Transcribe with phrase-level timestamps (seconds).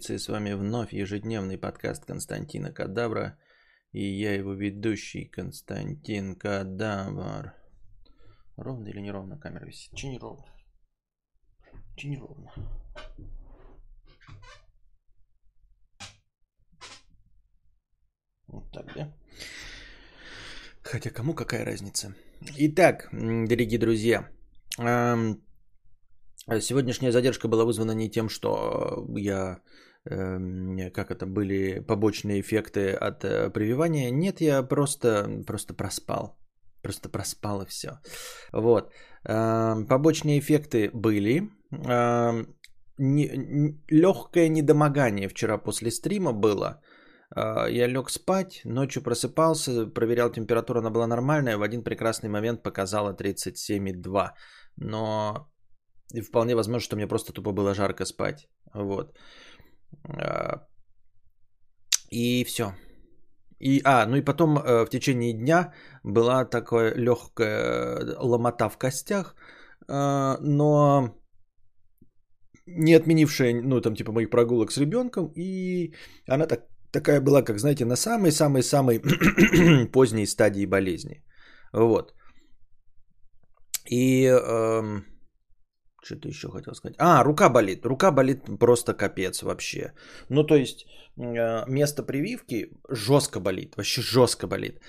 [0.00, 3.36] С вами вновь ежедневный подкаст Константина Кадавра.
[3.90, 7.52] И я его ведущий Константин Кадавр.
[8.56, 9.92] Ровно или неровно камера висит?
[9.96, 10.46] Чи не ровно?
[11.96, 12.52] Чи не ровно?
[18.46, 19.12] Вот так, да?
[20.82, 22.14] Хотя кому какая разница?
[22.56, 24.30] Итак, дорогие друзья,
[26.60, 29.60] сегодняшняя задержка была вызвана не тем, что я
[30.08, 34.10] как это были побочные эффекты от э, прививания.
[34.10, 36.38] Нет, я просто, просто проспал.
[36.82, 37.98] Просто проспал и все.
[38.52, 38.92] Вот.
[39.24, 41.50] Эм, побочные эффекты были.
[41.72, 42.58] Эм,
[42.98, 46.80] Легкое недомогание вчера после стрима было.
[47.36, 52.62] Э, я лег спать, ночью просыпался, проверял температуру, она была нормальная, в один прекрасный момент
[52.62, 54.32] показала 37,2.
[54.76, 55.48] Но
[56.28, 58.48] вполне возможно, что мне просто тупо было жарко спать.
[58.74, 59.16] Вот.
[60.04, 60.66] А,
[62.10, 62.74] и все.
[63.60, 65.72] И, а, ну и потом э, в течение дня
[66.04, 69.34] была такая легкая ломота в костях,
[69.88, 71.14] э, но
[72.66, 75.92] не отменившая, ну там типа моих прогулок с ребенком, и
[76.28, 76.60] она так,
[76.92, 79.00] такая была, как знаете, на самой-самой-самой
[79.92, 81.24] поздней стадии болезни.
[81.72, 82.14] Вот.
[83.90, 85.02] И э,
[86.02, 86.96] что-то еще хотел сказать.
[86.98, 87.84] А, рука болит.
[87.86, 89.92] Рука болит просто капец вообще.
[90.28, 93.76] Ну, то есть, э, место прививки жестко болит.
[93.76, 94.80] Вообще жестко болит.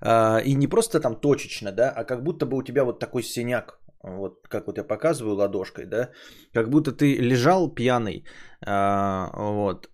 [0.00, 3.22] А, и не просто там точечно, да, а как будто бы у тебя вот такой
[3.22, 3.78] синяк.
[4.02, 6.10] Вот как вот я показываю ладошкой, да.
[6.52, 8.24] Как будто ты лежал пьяный.
[8.66, 9.90] А, вот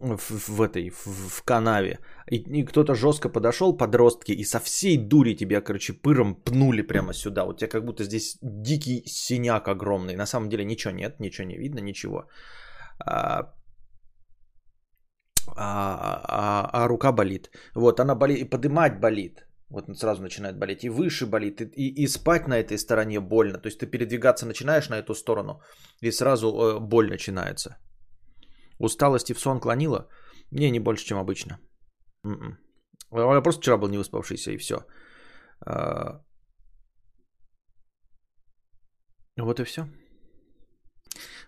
[0.00, 1.98] в, в этой, в, в канаве.
[2.30, 7.12] И, и кто-то жестко подошел, подростки, и со всей дури тебя, короче, пыром пнули прямо
[7.12, 7.44] сюда.
[7.44, 10.16] У тебя как будто здесь дикий синяк огромный.
[10.16, 12.28] На самом деле ничего нет, ничего не видно, ничего.
[12.98, 13.52] А,
[15.56, 17.50] а, а, а рука болит.
[17.74, 19.46] Вот, она болит, и подымать болит.
[19.70, 20.84] Вот сразу начинает болеть.
[20.84, 23.58] И выше болит, и, и, и спать на этой стороне больно.
[23.58, 25.60] То есть ты передвигаться начинаешь на эту сторону,
[26.00, 27.76] и сразу э, боль начинается.
[28.78, 30.08] Усталости в сон клонила?
[30.50, 31.58] Не, не больше, чем обычно.
[32.24, 32.58] М-м.
[33.12, 34.86] Я просто вчера был не выспавшийся и все.
[35.60, 36.20] А,
[39.36, 39.86] вот и все.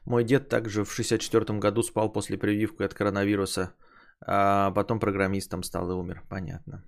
[0.05, 3.75] Мой дед также в 64 году спал после прививки от коронавируса,
[4.27, 6.23] а потом программистом стал и умер.
[6.29, 6.85] Понятно.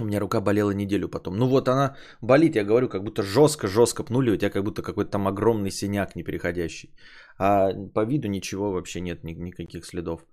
[0.00, 1.36] У меня рука болела неделю потом.
[1.36, 5.10] Ну вот она болит, я говорю, как будто жестко-жестко пнули, у тебя как будто какой-то
[5.10, 6.94] там огромный синяк непереходящий.
[7.38, 10.24] А по виду ничего вообще нет, ни- никаких следов.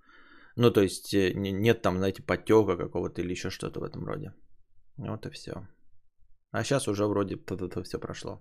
[0.56, 4.32] Ну то есть э, нет там, знаете, подтека какого-то или еще что-то в этом роде.
[4.98, 5.52] Вот и все.
[6.52, 7.36] А сейчас уже вроде
[7.84, 8.40] все прошло.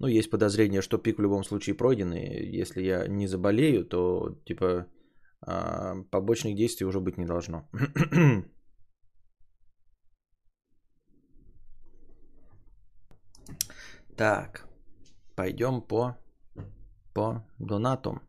[0.00, 4.38] Ну, есть подозрение, что пик в любом случае пройден, и если я не заболею, то
[4.44, 4.86] типа
[5.40, 7.68] а, побочных действий уже быть не должно.
[14.18, 14.64] Так,
[15.36, 16.16] пойдем по,
[17.14, 18.20] по донатам.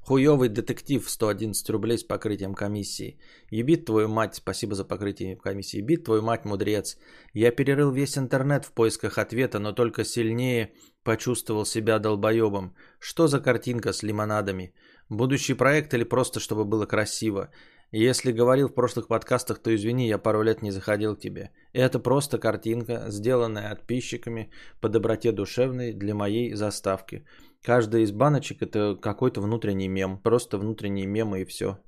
[0.00, 3.20] Хуёвый детектив 111 рублей с покрытием комиссии.
[3.52, 5.78] Ебит твою мать, спасибо за покрытие комиссии.
[5.78, 6.96] Ебит твою мать, мудрец.
[7.32, 10.72] Я перерыл весь интернет в поисках ответа, но только сильнее
[11.04, 12.74] почувствовал себя долбоебом.
[12.98, 14.74] Что за картинка с лимонадами?
[15.08, 17.50] Будущий проект или просто чтобы было красиво?
[17.92, 21.50] Если говорил в прошлых подкастах, то извини, я пару лет не заходил к тебе.
[21.72, 27.24] Это просто картинка, сделанная подписчиками по доброте душевной для моей заставки.
[27.62, 30.18] Каждая из баночек это какой-то внутренний мем.
[30.18, 31.78] Просто внутренние мемы и все.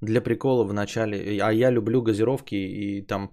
[0.00, 1.42] Для прикола в начале.
[1.42, 3.32] А я люблю газировки и там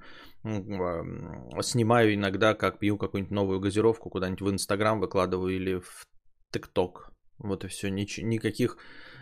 [1.62, 6.04] снимаю иногда, как пью какую-нибудь новую газировку, куда-нибудь в Инстаграм выкладываю или в
[6.52, 7.12] ТикТок.
[7.38, 7.90] Вот и все.
[7.90, 8.78] Нич- никаких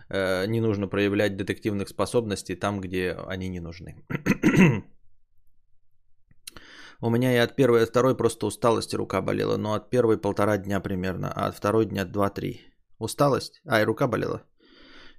[0.10, 3.96] Э, не нужно проявлять детективных способностей там, где они не нужны.
[7.02, 9.90] У меня и от первой, и от второй просто усталость и рука болела, но от
[9.90, 12.62] первой полтора дня примерно, а от второй дня два-три.
[13.00, 13.62] Усталость?
[13.66, 14.44] А, и рука болела.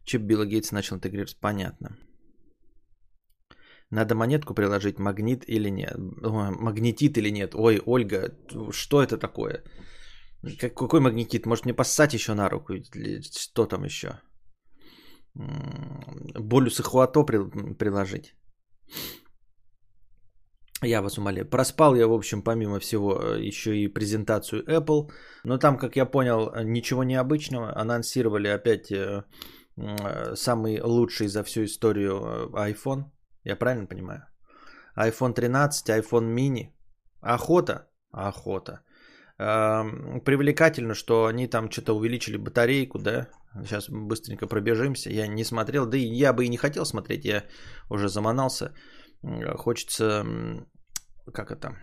[0.05, 1.37] Чип Билла Гейтс начал интегрироваться.
[1.41, 1.97] Понятно.
[3.91, 5.95] Надо монетку приложить, магнит или нет.
[5.97, 7.55] магнетит или нет.
[7.55, 8.35] Ой, Ольга,
[8.71, 9.63] что это такое?
[10.61, 11.47] Какой магнетит?
[11.47, 12.75] Может мне поссать еще на руку?
[13.23, 14.21] Что там еще?
[15.39, 17.25] Болюс и хуато
[17.79, 18.35] приложить.
[20.83, 21.51] Я вас умоляю.
[21.51, 25.11] Проспал я, в общем, помимо всего, э, еще и презентацию Apple.
[25.45, 27.77] Но там, как я понял, ничего необычного.
[27.77, 29.25] Анонсировали опять э,
[29.77, 33.05] э, самый лучший за всю историю iPhone.
[33.45, 34.23] Я правильно понимаю?
[34.97, 36.73] iPhone 13, iPhone mini.
[37.21, 37.89] Охота.
[38.13, 38.81] Охота.
[39.39, 43.29] Привлекательно, что они там что-то увеличили батарейку, да,
[43.65, 45.11] Сейчас быстренько пробежимся.
[45.11, 47.45] Я не смотрел, да и я бы и не хотел смотреть, я
[47.91, 48.73] уже заманался.
[49.57, 50.25] Хочется,
[51.33, 51.77] как это,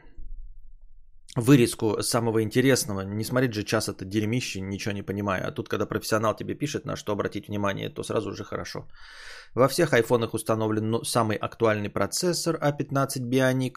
[1.36, 3.01] вырезку самого интересного.
[3.01, 5.48] Не смотреть же час это дерьмище, ничего не понимаю.
[5.48, 8.88] А тут, когда профессионал тебе пишет, на что обратить внимание, то сразу же хорошо.
[9.54, 13.75] Во всех айфонах установлен ну, самый актуальный процессор A15 Bionic.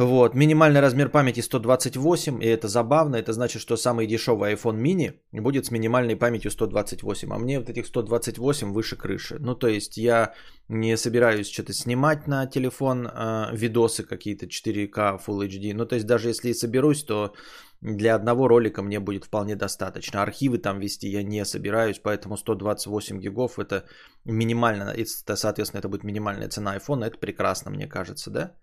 [0.00, 5.12] Вот, минимальный размер памяти 128, и это забавно, это значит, что самый дешевый iPhone mini
[5.30, 9.36] будет с минимальной памятью 128, а мне вот этих 128 выше крыши.
[9.38, 10.32] Ну, то есть я
[10.68, 16.06] не собираюсь что-то снимать на телефон, э, видосы какие-то 4К, Full HD, ну, то есть
[16.06, 17.34] даже если соберусь, то
[17.82, 20.22] для одного ролика мне будет вполне достаточно.
[20.22, 23.84] Архивы там вести я не собираюсь, поэтому 128 гигов это
[24.24, 28.54] минимально, это, соответственно, это будет минимальная цена iPhone, это прекрасно, мне кажется, да?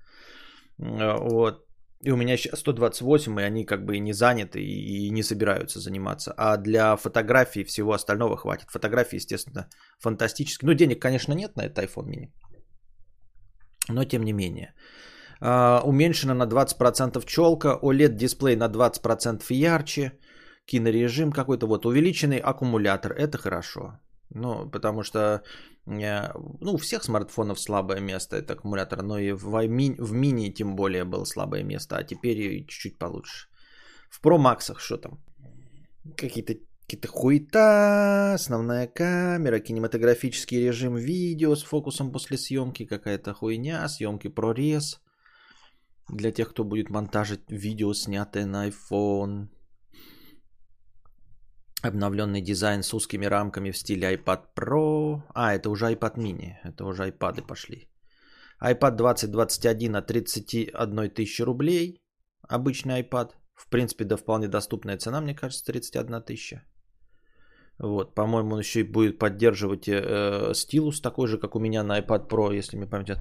[0.79, 1.63] Э, вот.
[2.05, 5.79] И у меня сейчас 128, и они как бы и не заняты, и не собираются
[5.79, 6.33] заниматься.
[6.37, 8.69] А для фотографий всего остального хватит.
[8.69, 9.67] Фотографии, естественно,
[9.99, 10.67] фантастические.
[10.67, 12.31] Ну, денег, конечно, нет на этот iPhone mini.
[13.89, 14.73] Но тем не менее.
[15.39, 20.11] Uh, уменьшена на 20% челка, OLED дисплей на 20% ярче,
[20.65, 23.99] кинорежим какой-то, вот увеличенный аккумулятор, это хорошо.
[24.29, 25.43] Ну, потому что
[25.87, 30.75] ну, у всех смартфонов слабое место это аккумулятор, но и в, ми, в мини тем
[30.75, 33.47] более было слабое место, а теперь чуть-чуть получше.
[34.09, 35.19] В Pro Max что там?
[36.17, 44.29] Какие-то какие-то хуета, основная камера, кинематографический режим видео с фокусом после съемки, какая-то хуйня, съемки
[44.29, 45.01] прорез.
[46.09, 49.47] Для тех, кто будет монтажить видео, снятое на iPhone.
[51.83, 55.21] Обновленный дизайн с узкими рамками в стиле iPad Pro.
[55.33, 56.53] А, это уже iPad mini.
[56.63, 57.87] Это уже iPad пошли.
[58.63, 62.01] iPad 2021 от 31 тысячи рублей.
[62.49, 63.31] Обычный iPad.
[63.53, 66.63] В принципе, да вполне доступная цена, мне кажется, 31 тысяча.
[67.79, 71.99] Вот, по-моему, он еще и будет поддерживать э, стилус такой же, как у меня на
[71.99, 73.19] iPad Pro, если мне память.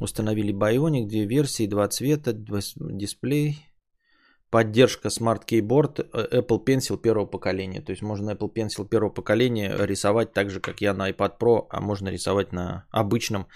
[0.00, 3.58] Установили Bionic, две версии, два цвета, дисплей,
[4.50, 7.80] поддержка Smart Keyboard э, Apple Pencil первого поколения.
[7.80, 11.66] То есть можно Apple Pencil первого поколения рисовать так же, как я на iPad Pro,
[11.70, 13.46] а можно рисовать на обычном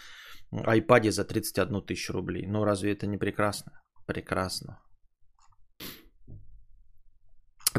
[0.52, 2.46] iPad за 31 тысячу рублей.
[2.46, 3.72] Ну разве это не прекрасно?
[4.06, 4.78] Прекрасно.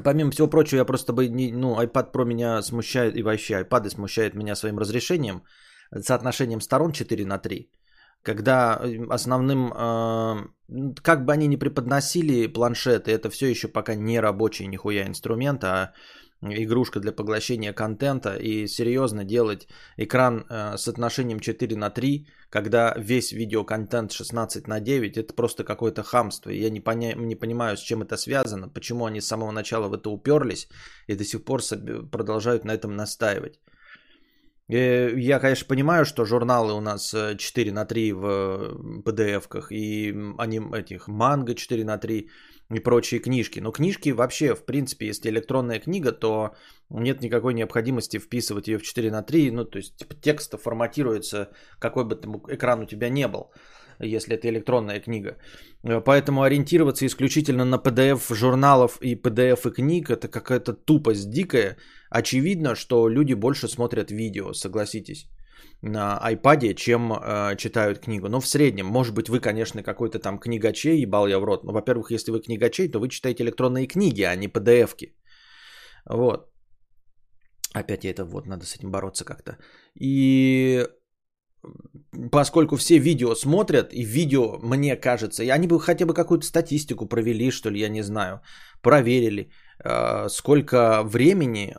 [0.04, 3.90] Помимо всего прочего, я просто бы не, ну, iPad Pro меня смущает, и вообще iPad
[3.90, 5.44] смущает меня своим разрешением,
[5.92, 7.70] соотношением сторон 4 на 3
[8.24, 14.20] когда э, основным, э, как бы они ни преподносили планшеты, это все еще пока не
[14.20, 15.94] рабочий нихуя инструмент, а
[16.42, 19.68] игрушка для поглощения контента и серьезно делать
[19.98, 25.64] экран э, с отношением 4 на 3, когда весь видеоконтент 16 на 9, это просто
[25.64, 26.50] какое-то хамство.
[26.50, 29.94] Я не, поня- не понимаю, с чем это связано, почему они с самого начала в
[29.94, 30.70] это уперлись
[31.08, 31.62] и до сих пор
[32.12, 33.60] продолжают на этом настаивать.
[34.70, 38.24] Э, я, конечно, понимаю, что журналы у нас 4 э, на 3 в
[39.06, 42.30] PDF-ках и они этих манго 4 на 3
[42.72, 43.60] и прочие книжки.
[43.60, 46.56] Но книжки вообще, в принципе, если электронная книга, то
[46.90, 49.52] нет никакой необходимости вписывать ее в 4 на 3.
[49.52, 53.52] Ну, то есть типа, текст форматируется, какой бы там экран у тебя не был
[54.00, 55.38] если это электронная книга.
[55.84, 61.78] Э, поэтому ориентироваться исключительно на PDF журналов и PDF и книг это какая-то тупость дикая.
[62.10, 65.30] Очевидно, что люди больше смотрят видео, согласитесь
[65.84, 68.30] на iPad, чем э, читают книгу.
[68.30, 71.64] Но в среднем, может быть, вы, конечно, какой-то там книгачей, ебал я в рот.
[71.64, 75.16] Но, во-первых, если вы книгачей, то вы читаете электронные книги, а не PDF-ки.
[76.10, 76.50] Вот.
[77.74, 79.58] Опять я это вот, надо с этим бороться как-то.
[80.00, 80.88] И
[82.32, 87.08] поскольку все видео смотрят, и видео, мне кажется, и они бы хотя бы какую-то статистику
[87.08, 88.42] провели, что ли, я не знаю,
[88.82, 89.50] проверили,
[89.84, 91.76] э, сколько времени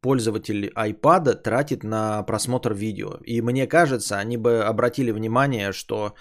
[0.00, 3.18] пользователь iPad тратит на просмотр видео.
[3.24, 6.14] И мне кажется, они бы обратили внимание, что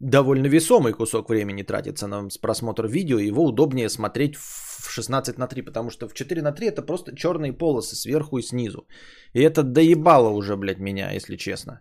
[0.00, 5.46] довольно весомый кусок времени тратится на просмотр видео, его удобнее смотреть в в 16 на
[5.46, 8.86] 3, потому что в 4 на 3 это просто черные полосы сверху и снизу.
[9.32, 11.80] И это доебало уже, блядь, меня, если честно.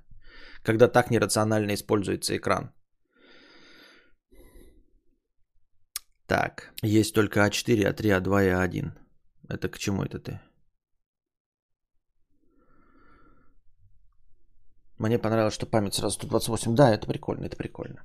[0.63, 2.71] Когда так нерационально используется экран.
[6.27, 8.91] Так, есть только А4, А3, А2 и А1.
[9.49, 10.39] Это к чему это ты?
[14.97, 16.75] Мне понравилось, что память сразу 128.
[16.75, 18.03] Да, это прикольно, это прикольно.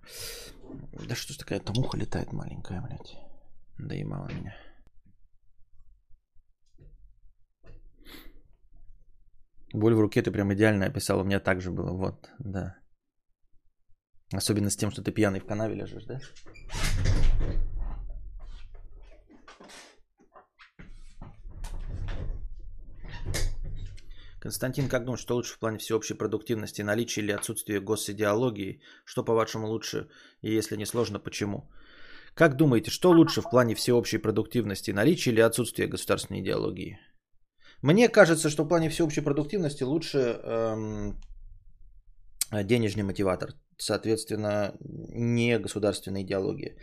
[1.09, 3.17] Да что ж такая-то муха летает маленькая, блядь.
[3.79, 4.57] Да и мало меня.
[9.75, 11.21] Боль в руке ты прям идеально описал.
[11.21, 11.93] У меня так же было.
[11.93, 12.79] Вот, да.
[14.33, 16.21] Особенно с тем, что ты пьяный в канаве лежишь, да?
[24.49, 28.81] Константин, как думаешь, что лучше в плане всеобщей продуктивности, наличие или отсутствие госидеологии?
[29.05, 30.09] Что, по-вашему, лучше?
[30.41, 31.71] И если не сложно, почему?
[32.35, 36.99] Как думаете, что лучше в плане всеобщей продуктивности, наличие или отсутствие государственной идеологии?
[37.83, 41.21] Мне кажется, что в плане всеобщей продуктивности лучше эм,
[42.53, 46.77] денежный мотиватор, соответственно, не государственная идеология.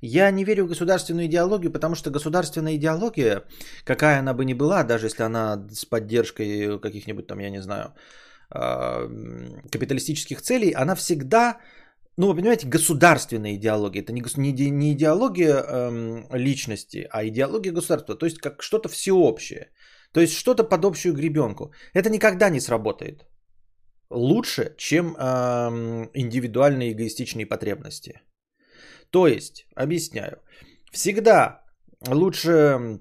[0.00, 3.44] Я не верю в государственную идеологию, потому что государственная идеология,
[3.84, 7.94] какая она бы ни была, даже если она с поддержкой каких-нибудь там, я не знаю,
[9.70, 11.60] капиталистических целей, она всегда,
[12.16, 14.02] ну, вы понимаете, государственная идеология.
[14.02, 18.14] Это не, не идеология эм, личности, а идеология государства.
[18.14, 19.70] То есть как что-то всеобщее.
[20.12, 21.72] То есть что-то под общую гребенку.
[21.94, 23.24] Это никогда не сработает
[24.12, 28.20] лучше, чем э, индивидуальные эгоистичные потребности.
[29.10, 30.38] То есть, объясняю,
[30.92, 31.62] всегда
[32.08, 33.00] лучше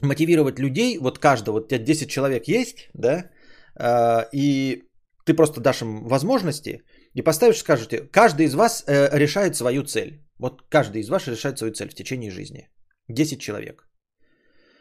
[0.00, 3.30] мотивировать людей, вот каждого, вот у тебя 10 человек есть, да,
[3.78, 4.84] э, и
[5.24, 6.82] ты просто дашь им возможности
[7.14, 10.24] и поставишь, скажете, каждый из вас э, решает свою цель.
[10.38, 12.68] Вот каждый из вас решает свою цель в течение жизни.
[13.08, 13.87] 10 человек.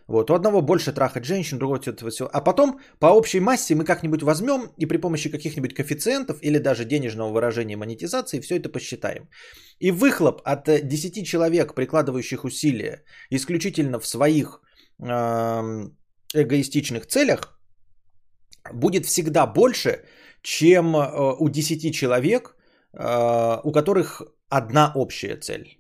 [0.07, 2.29] Вот, у одного больше трахать женщин, другого это все.
[2.31, 6.85] А потом по общей массе мы как-нибудь возьмем и при помощи каких-нибудь коэффициентов или даже
[6.85, 9.29] денежного выражения монетизации все это посчитаем.
[9.79, 14.61] И выхлоп от 10 человек, прикладывающих усилия исключительно в своих
[14.99, 15.05] э,
[16.33, 17.59] эгоистичных целях,
[18.73, 20.05] будет всегда больше,
[20.41, 22.55] чем э, у 10 человек,
[22.93, 25.77] э, у которых одна общая цель.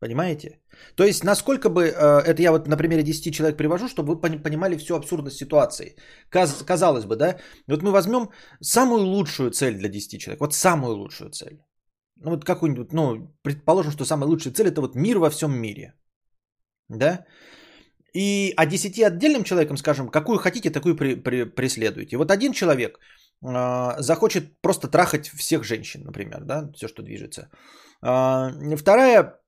[0.00, 0.60] Понимаете?
[0.94, 4.42] То есть, насколько бы, э, это я вот на примере 10 человек привожу, чтобы вы
[4.42, 5.96] понимали всю абсурдность ситуации.
[6.30, 8.30] Каз, казалось бы, да, вот мы возьмем
[8.60, 11.58] самую лучшую цель для 10 человек, вот самую лучшую цель.
[12.16, 15.94] Ну вот какую-нибудь, ну, предположим, что самая лучшая цель это вот мир во всем мире.
[16.88, 17.26] Да?
[18.16, 22.16] И а 10 отдельным человеком, скажем, какую хотите, такую при, при, преследуете.
[22.16, 22.98] Вот один человек
[23.42, 27.50] э, захочет просто трахать всех женщин, например, да, все, что движется.
[28.02, 29.38] Э, вторая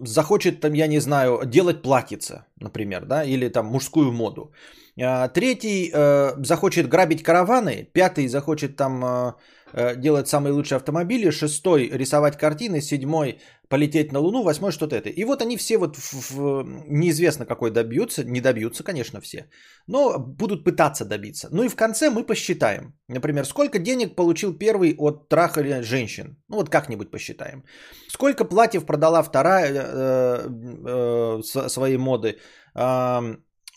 [0.00, 4.52] захочет там, я не знаю, делать платьица, например, да, или там мужскую моду.
[4.96, 9.34] Э, третий э, захочет грабить караваны, пятый захочет там
[9.72, 15.08] делать самые лучшие автомобили, шестой рисовать картины, седьмой полететь на Луну, восьмой что-то это.
[15.08, 19.50] И вот они все вот в, в, неизвестно какой добьются, не добьются, конечно, все,
[19.86, 21.48] но будут пытаться добиться.
[21.50, 26.36] Ну и в конце мы посчитаем, например, сколько денег получил первый от трахали женщин.
[26.48, 27.64] Ну вот как-нибудь посчитаем.
[28.08, 30.48] Сколько платьев продала вторая э,
[30.86, 32.38] э, своей моды.
[32.74, 33.36] Э,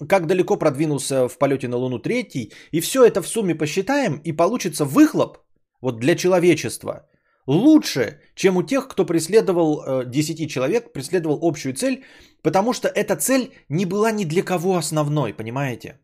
[0.10, 2.54] как далеко продвинулся в полете на Луну третий.
[2.72, 5.38] И все это в сумме посчитаем, и получится выхлоп
[5.82, 7.08] вот для человечества–
[7.48, 12.04] лучше, чем у тех, кто преследовал 10 э, человек, преследовал общую цель,
[12.44, 16.00] потому что эта цель не была ни для кого основной, понимаете?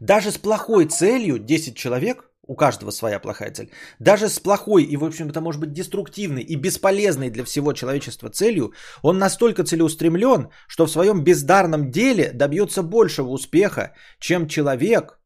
[0.00, 4.96] Даже с плохой целью 10 человек, у каждого своя плохая цель, даже с плохой и,
[4.96, 10.48] в общем, это может быть деструктивной и бесполезной для всего человечества целью, он настолько целеустремлен,
[10.68, 15.21] что в своем бездарном деле добьется большего успеха, чем человек,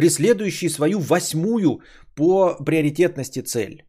[0.00, 1.80] преследующий свою восьмую
[2.16, 3.82] по приоритетности цель.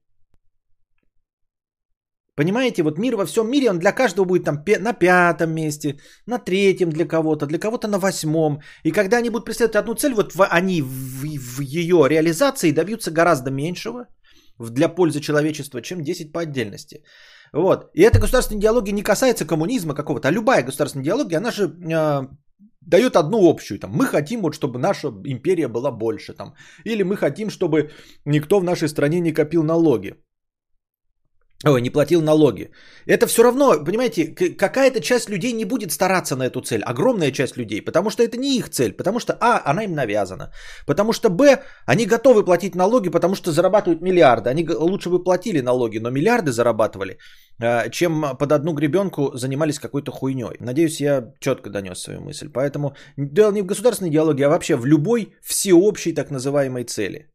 [2.36, 6.38] Понимаете, вот мир во всем мире, он для каждого будет там на пятом месте, на
[6.38, 8.60] третьем для кого-то, для кого-то на восьмом.
[8.84, 13.52] И когда они будут преследовать одну цель, вот они в, в ее реализации добьются гораздо
[13.52, 14.06] меньшего
[14.60, 17.04] для пользы человечества, чем 10 по отдельности.
[17.54, 17.90] Вот.
[17.94, 22.28] И эта государственная идеология не касается коммунизма какого-то, а любая государственная идеология, она же э,
[22.82, 23.80] дает одну общую.
[23.80, 26.34] Там, мы хотим, вот, чтобы наша империя была больше.
[26.34, 27.92] Там, или мы хотим, чтобы
[28.26, 30.16] никто в нашей стране не копил налоги.
[31.66, 32.72] Ой, не платил налоги.
[33.06, 34.28] Это все равно, понимаете,
[34.58, 36.82] какая-то часть людей не будет стараться на эту цель.
[36.84, 37.82] Огромная часть людей.
[37.82, 38.94] Потому что это не их цель.
[38.94, 40.52] Потому что, а, она им навязана.
[40.88, 44.50] Потому что, б, они готовы платить налоги, потому что зарабатывают миллиарды.
[44.50, 47.18] Они лучше бы платили налоги, но миллиарды зарабатывали,
[47.62, 50.58] а, чем под одну гребенку занимались какой-то хуйней.
[50.60, 52.50] Надеюсь, я четко донес свою мысль.
[52.52, 57.31] Поэтому дело не в государственной идеологии, а вообще в любой всеобщей так называемой цели.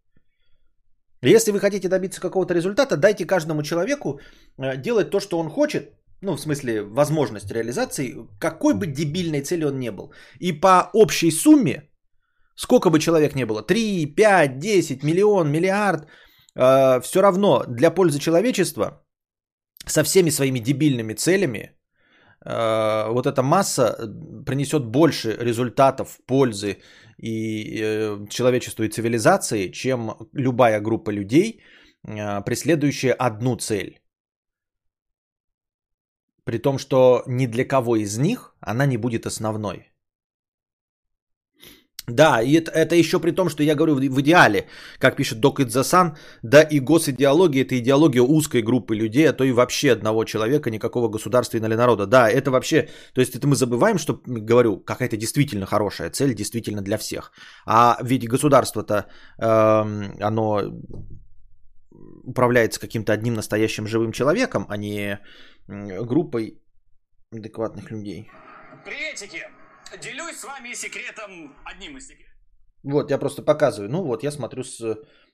[1.31, 4.21] Если вы хотите добиться какого-то результата, дайте каждому человеку
[4.59, 5.91] э, делать то, что он хочет,
[6.23, 10.13] ну, в смысле, возможность реализации, какой бы дебильной цели он не был.
[10.41, 11.91] И по общей сумме,
[12.55, 16.07] сколько бы человек не было, 3, 5, 10, миллион, миллиард,
[16.55, 19.03] э, все равно для пользы человечества
[19.87, 21.73] со всеми своими дебильными целями
[22.45, 23.97] э, вот эта масса
[24.45, 26.79] принесет больше результатов, пользы
[27.19, 31.61] и э, человечеству и цивилизации, чем любая группа людей,
[32.05, 34.01] э, преследующая одну цель.
[36.45, 39.93] При том, что ни для кого из них она не будет основной.
[42.09, 45.61] Да, и это, это еще при том, что я говорю в, идеале, как пишет Док
[45.61, 50.71] Идзасан, да и госидеология это идеология узкой группы людей, а то и вообще одного человека,
[50.71, 52.07] никакого государства или народа.
[52.07, 56.81] Да, это вообще, то есть это мы забываем, что, говорю, какая-то действительно хорошая цель, действительно
[56.81, 57.33] для всех.
[57.67, 59.07] А ведь государство-то,
[59.39, 60.63] э, оно
[62.23, 65.19] управляется каким-то одним настоящим живым человеком, а не
[65.67, 66.63] группой
[67.33, 68.31] адекватных людей.
[68.85, 69.56] Приветики!
[70.03, 72.35] Делюсь с вами секретом, одним из секретов.
[72.83, 73.91] Вот, я просто показываю.
[73.91, 74.81] Ну вот, я смотрю с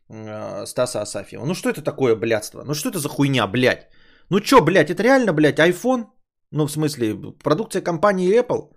[0.08, 1.44] э, Стаса Асафьева.
[1.44, 2.64] Ну что это такое блядство?
[2.64, 3.88] Ну что это за хуйня, блядь?
[4.30, 6.06] Ну что, блядь, это реально, блядь, iPhone?
[6.50, 8.76] Ну, в смысле, продукция компании Apple?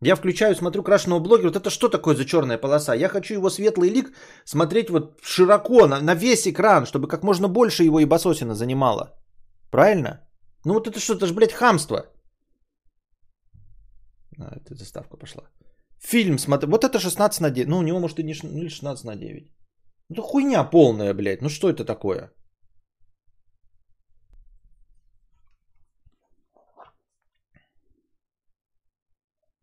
[0.00, 1.48] Я включаю, смотрю крашеного блогера.
[1.48, 2.94] Вот это что такое за черная полоса?
[2.94, 4.12] Я хочу его светлый лик
[4.44, 9.14] смотреть вот широко, на, на весь экран, чтобы как можно больше его ебасосина занимало.
[9.70, 10.20] Правильно?
[10.64, 12.06] Ну вот это что, это же, блядь, хамство.
[14.38, 15.48] А, это заставка пошла.
[15.98, 17.68] Фильм, смотри, вот это 16 на 9.
[17.68, 19.52] Ну, у него, может, и не 16 на 9.
[20.10, 21.42] Ну, хуйня полная, блядь.
[21.42, 22.30] Ну, что это такое?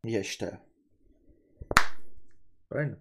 [0.04, 0.60] Я считаю.
[2.70, 2.98] Правильно?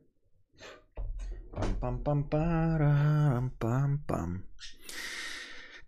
[1.53, 4.43] Пам-пам-пам-парам-пам-пам.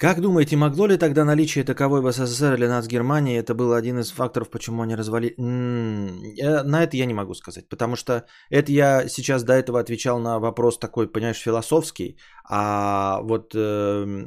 [0.02, 4.10] Как думаете, могло ли тогда наличие таковой в СССР или Нацгермании, это был один из
[4.10, 5.34] факторов, почему они развалили?
[5.38, 10.18] Э, на это я не могу сказать, потому что это я сейчас до этого отвечал
[10.18, 12.16] на вопрос такой, понимаешь, философский,
[12.50, 14.26] а вот э,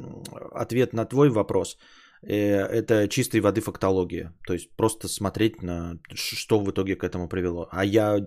[0.54, 1.76] ответ на твой вопрос
[2.22, 2.36] э,–
[2.80, 7.68] это чистой воды фактология, то есть просто смотреть на что в итоге к этому привело.
[7.70, 8.26] А я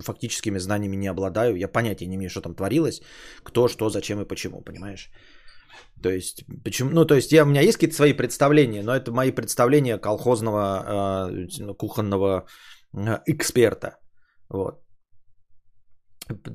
[0.00, 3.00] фактическими знаниями не обладаю, я понятия не имею, что там творилось,
[3.44, 5.10] кто, что, зачем и почему, понимаешь?
[6.02, 9.12] То есть, почему, ну, то есть, я, у меня есть какие-то свои представления, но это
[9.12, 10.58] мои представления колхозного
[11.40, 12.46] э, кухонного
[12.96, 13.98] э, эксперта.
[14.48, 14.80] Вот.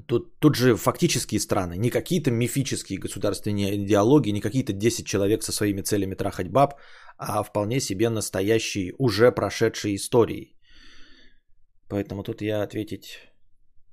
[0.07, 5.51] Тут, тут же фактические страны, не какие-то мифические государственные идеологии, не какие-то 10 человек со
[5.51, 6.73] своими целями трахать баб,
[7.17, 10.55] а вполне себе настоящие, уже прошедшие истории.
[11.87, 13.19] Поэтому тут я ответить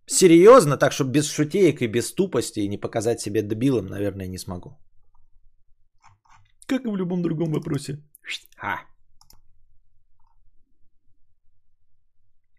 [0.06, 4.38] серьезно, так что без шутеек и без тупости и не показать себе дебилом, наверное, не
[4.38, 4.78] смогу.
[6.66, 7.98] Как и в любом другом вопросе.
[8.60, 8.78] А.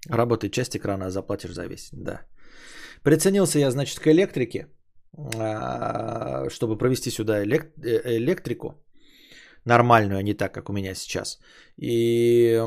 [0.10, 1.90] Работает часть экрана, а заплатишь за весь.
[1.92, 2.22] Да.
[3.04, 4.68] Приценился я, значит, к электрике,
[5.36, 8.74] а, чтобы провести сюда э, электрику
[9.66, 11.40] нормальную, а не так, как у меня сейчас.
[11.78, 12.62] И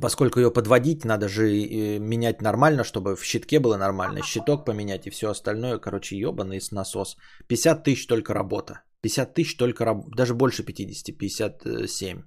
[0.00, 5.10] поскольку ее подводить, надо же менять нормально, чтобы в щитке было нормально, щиток поменять и
[5.10, 7.16] все остальное, короче, ебаный насос.
[7.48, 8.82] 50 тысяч только работа.
[9.02, 9.84] 50 тысяч только,
[10.16, 12.22] даже больше 50, 57,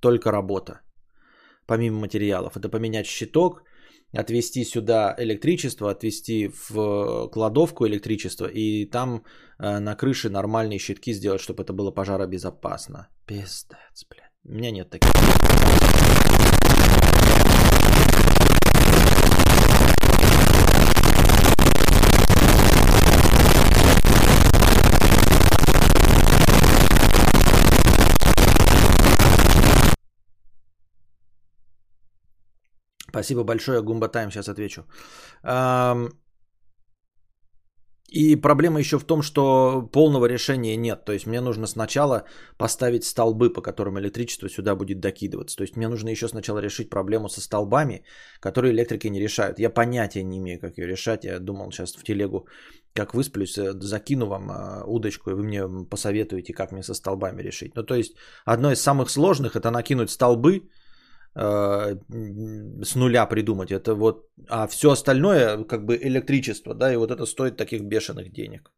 [0.00, 0.80] только работа,
[1.66, 2.56] помимо материалов.
[2.56, 3.62] Это поменять щиток,
[4.12, 9.24] отвести сюда электричество, отвести в кладовку электричество и там
[9.58, 13.08] э, на крыше нормальные щитки сделать, чтобы это было пожаробезопасно.
[13.26, 14.32] Пиздец, блядь.
[14.44, 15.10] У меня нет таких.
[33.16, 34.82] Спасибо большое, Гумба Тайм, сейчас отвечу.
[38.12, 41.04] И проблема еще в том, что полного решения нет.
[41.04, 42.24] То есть мне нужно сначала
[42.58, 45.56] поставить столбы, по которым электричество сюда будет докидываться.
[45.56, 48.04] То есть мне нужно еще сначала решить проблему со столбами,
[48.40, 49.58] которые электрики не решают.
[49.58, 51.24] Я понятия не имею, как ее решать.
[51.24, 52.46] Я думал сейчас в телегу,
[52.92, 57.42] как высплюсь, э, закину вам э, удочку, и вы мне посоветуете, как мне со столбами
[57.42, 57.74] решить.
[57.76, 60.68] Ну то есть одно из самых сложных это накинуть столбы,
[61.36, 63.70] с нуля придумать.
[63.70, 68.32] Это вот, а все остальное как бы электричество, да, и вот это стоит таких бешеных
[68.32, 68.72] денег.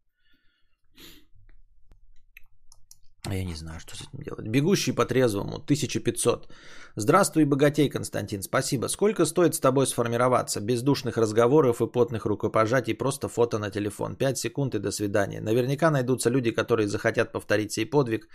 [3.31, 4.49] Я не знаю, что с этим делать.
[4.49, 6.49] Бегущий по трезвому, 1500.
[6.97, 8.89] Здравствуй, богатей, Константин, спасибо.
[8.89, 10.61] Сколько стоит с тобой сформироваться?
[10.61, 14.17] Без душных разговоров и потных рукопожатий, просто фото на телефон.
[14.17, 15.41] 5 секунд и до свидания.
[15.41, 18.29] Наверняка найдутся люди, которые захотят повторить сей подвиг.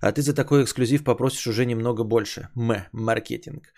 [0.00, 2.48] А ты за такой эксклюзив попросишь уже немного больше.
[2.56, 2.84] М.
[2.92, 3.72] Маркетинг.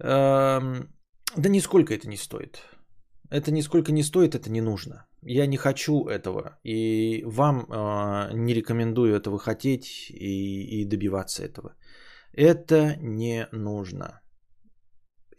[0.00, 0.88] Эм,
[1.36, 2.62] да нисколько это не стоит.
[3.30, 5.06] Это нисколько не стоит, это не нужно.
[5.22, 6.58] Я не хочу этого.
[6.64, 11.74] И вам э, не рекомендую этого хотеть и, и добиваться этого.
[12.32, 14.20] Это не нужно.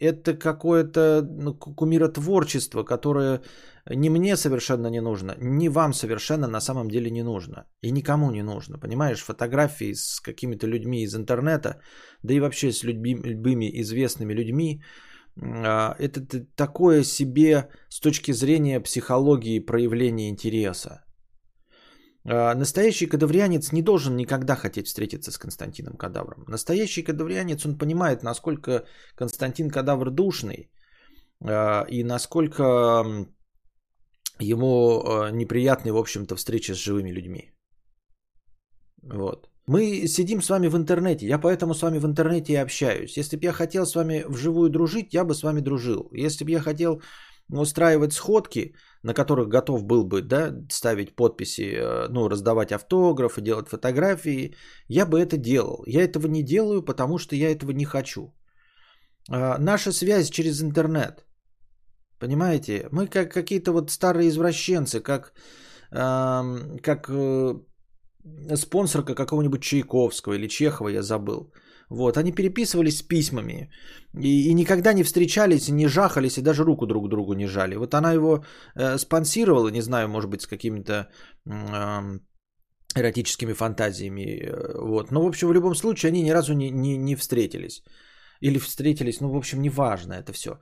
[0.00, 3.42] Это какое-то ну, кумиротворчество, которое
[3.90, 7.66] ни мне совершенно не нужно, ни вам совершенно на самом деле не нужно.
[7.82, 8.78] И никому не нужно.
[8.78, 11.80] Понимаешь, фотографии с какими-то людьми из интернета,
[12.22, 14.82] да и вообще с любыми известными людьми,
[15.42, 16.20] а, это
[16.56, 21.04] такое себе с точки зрения психологии проявления интереса.
[22.26, 26.44] А, настоящий кадаврианец не должен никогда хотеть встретиться с Константином Кадавром.
[26.48, 30.70] Настоящий кадаврианец, он понимает, насколько Константин Кадавр душный
[31.42, 33.26] а, и насколько
[34.40, 37.52] ему неприятны, в общем-то, встречи с живыми людьми.
[39.02, 39.48] Вот.
[39.66, 43.16] Мы сидим с вами в интернете, я поэтому с вами в интернете и общаюсь.
[43.16, 46.10] Если бы я хотел с вами вживую дружить, я бы с вами дружил.
[46.12, 47.00] Если бы я хотел
[47.50, 53.68] устраивать сходки, на которых готов был бы да, ставить подписи, э, ну, раздавать автографы, делать
[53.68, 54.54] фотографии,
[54.88, 55.84] я бы это делал.
[55.86, 58.34] Я этого не делаю, потому что я этого не хочу.
[59.30, 61.24] А, наша связь через интернет.
[62.18, 62.88] Понимаете?
[62.92, 65.32] Мы как какие-то вот старые извращенцы, как,
[65.90, 67.54] как э,
[68.56, 71.52] спонсорка какого-нибудь Чайковского или Чехова, я забыл.
[71.90, 73.70] Вот, они переписывались с письмами
[74.14, 77.76] и, и никогда не встречались, не жахались и даже руку друг другу не жали.
[77.76, 81.08] Вот она его э, спонсировала, не знаю, может быть, с какими-то
[81.46, 82.18] э,
[82.96, 84.22] эротическими фантазиями.
[84.22, 85.10] Э, вот.
[85.10, 87.82] Но, в общем, в любом случае, они ни разу не, не, не встретились.
[88.44, 90.58] Или встретились, ну, в общем, неважно это все.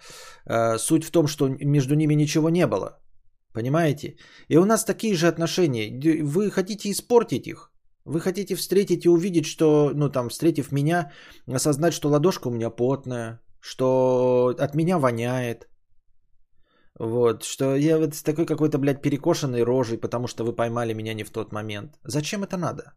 [0.46, 2.98] Э, суть в том, что между ними ничего не было.
[3.52, 4.16] Понимаете?
[4.48, 5.90] И у нас такие же отношения.
[6.22, 7.72] Вы хотите испортить их.
[8.04, 11.10] Вы хотите встретить и увидеть, что, ну там, встретив меня,
[11.54, 15.68] осознать, что ладошка у меня потная, что от меня воняет.
[17.00, 21.14] Вот, что я вот с такой какой-то, блядь, перекошенной рожей, потому что вы поймали меня
[21.14, 21.98] не в тот момент.
[22.04, 22.92] Зачем это надо?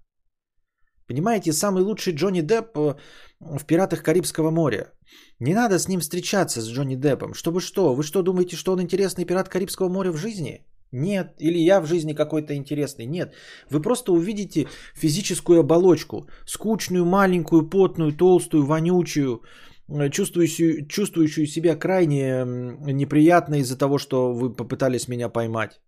[1.08, 2.96] Понимаете, самый лучший Джонни Депп э,
[3.40, 4.92] в «Пиратах Карибского моря».
[5.40, 7.34] Не надо с ним встречаться, с Джонни Деппом.
[7.34, 7.94] Чтобы что?
[7.94, 10.66] Вы что, думаете, что он интересный пират Карибского моря в жизни?
[10.92, 11.36] Нет.
[11.40, 13.06] Или я в жизни какой-то интересный?
[13.06, 13.34] Нет.
[13.70, 16.28] Вы просто увидите физическую оболочку.
[16.46, 19.44] Скучную, маленькую, потную, толстую, вонючую,
[19.90, 22.46] э, чувствующую, чувствующую себя крайне
[22.94, 25.82] неприятно из-за того, что вы попытались меня поймать.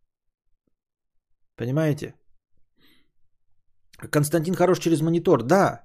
[1.55, 2.13] Понимаете?
[3.97, 5.43] Константин хорош через монитор.
[5.43, 5.83] Да.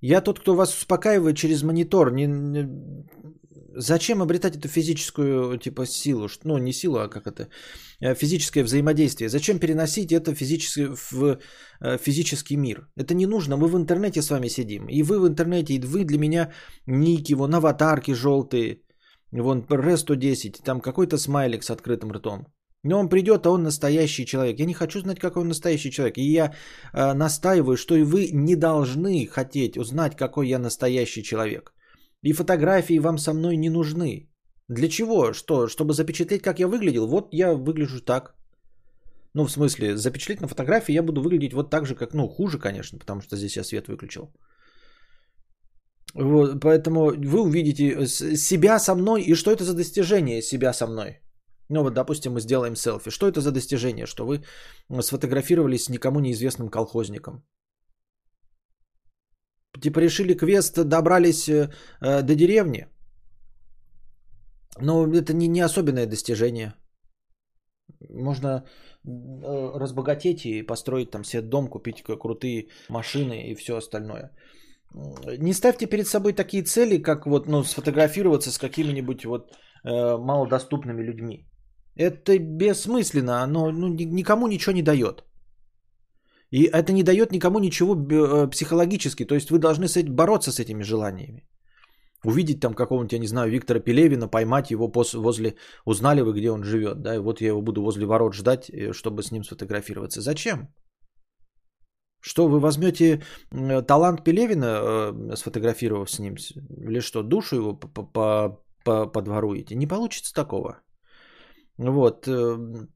[0.00, 2.12] Я тот, кто вас успокаивает через монитор.
[2.12, 2.68] Не, не...
[3.78, 6.28] Зачем обретать эту физическую типа силу?
[6.44, 7.48] Ну, не силу, а как это?
[8.00, 9.28] Э, физическое взаимодействие.
[9.28, 11.38] Зачем переносить это физически, в
[11.80, 12.88] э, физический мир?
[12.96, 13.56] Это не нужно.
[13.56, 14.88] Мы в интернете с вами сидим.
[14.88, 16.52] И вы в интернете, и вы для меня
[16.86, 18.80] ники, вон аватарки желтые.
[19.32, 22.46] Вон Р110, там какой-то смайлик с открытым ртом.
[22.86, 24.60] Но он придет, а он настоящий человек.
[24.60, 26.18] Я не хочу знать, какой он настоящий человек.
[26.18, 26.52] И я
[26.92, 31.74] э, настаиваю, что и вы не должны хотеть узнать, какой я настоящий человек.
[32.22, 34.30] И фотографии вам со мной не нужны.
[34.68, 35.32] Для чего?
[35.32, 35.68] Что?
[35.68, 37.06] Чтобы запечатлеть, как я выглядел?
[37.06, 38.34] Вот я выгляжу так.
[39.34, 42.58] Ну, в смысле, запечатлеть на фотографии я буду выглядеть вот так же, как, ну, хуже,
[42.58, 44.32] конечно, потому что здесь я свет выключил.
[46.14, 51.25] Вот, поэтому вы увидите себя со мной, и что это за достижение себя со мной?
[51.68, 53.10] Ну вот, допустим, мы сделаем селфи.
[53.10, 54.42] Что это за достижение, что вы
[55.02, 57.42] сфотографировались с никому неизвестным колхозником?
[59.80, 61.68] Типа решили квест, добрались э,
[62.00, 62.86] до деревни.
[64.80, 66.74] Но это не, не особенное достижение.
[68.08, 74.30] Можно э, разбогатеть и построить там себе дом, купить крутые машины и все остальное.
[75.38, 79.50] Не ставьте перед собой такие цели, как вот, ну, сфотографироваться с какими-нибудь вот
[79.84, 81.44] э, малодоступными людьми.
[81.96, 85.24] Это бессмысленно, оно ну, никому ничего не дает.
[86.50, 89.24] И это не дает никому ничего э, психологически.
[89.24, 91.48] То есть вы должны бороться с этими желаниями.
[92.24, 95.54] Увидеть там какого-нибудь, я не знаю, Виктора Пелевина, поймать его возле...
[95.84, 98.92] Узнали вы, где он живет, да, и вот я его буду возле ворот ждать, э,
[98.92, 100.20] чтобы с ним сфотографироваться.
[100.20, 100.68] Зачем?
[102.20, 103.22] Что, вы возьмете
[103.86, 106.36] талант Пелевина, э, сфотографировав с ним,
[106.88, 107.74] или что, душу его
[108.84, 109.76] подворуете?
[109.76, 110.80] Не получится такого.
[111.78, 112.28] Вот.
[112.28, 112.88] Эм,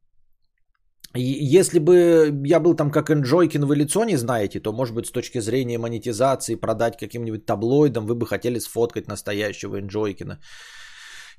[1.15, 5.11] если бы я был там как Энджойкин, вы лицо не знаете, то, может быть, с
[5.11, 10.39] точки зрения монетизации, продать каким-нибудь таблоидом, вы бы хотели сфоткать настоящего Энджойкина.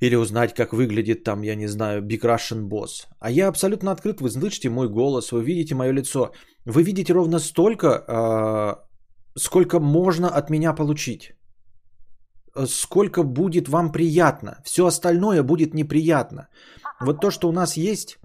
[0.01, 3.07] Или узнать, как выглядит там, я не знаю, Big Russian Boss.
[3.19, 6.31] А я абсолютно открыт, вы слышите мой голос, вы видите мое лицо.
[6.65, 8.75] Вы видите ровно столько, э,
[9.39, 11.33] сколько можно от меня получить.
[12.65, 14.61] Сколько будет вам приятно.
[14.65, 16.47] Все остальное будет неприятно.
[17.01, 18.19] Вот то, что у нас есть,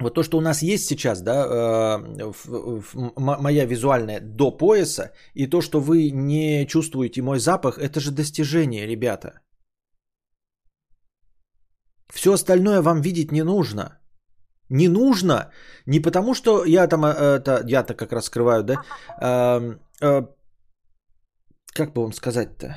[0.00, 5.12] вот то, что у нас есть сейчас, да, э, в, в, моя визуальная до пояса,
[5.34, 9.40] и то, что вы не чувствуете мой запах, это же достижение, ребята.
[12.12, 13.98] Все остальное вам видеть не нужно.
[14.70, 15.50] Не нужно,
[15.86, 18.74] не потому что я там, э, это, я-то как раз скрываю, да,
[19.20, 20.26] э, э,
[21.72, 22.76] как бы вам сказать-то?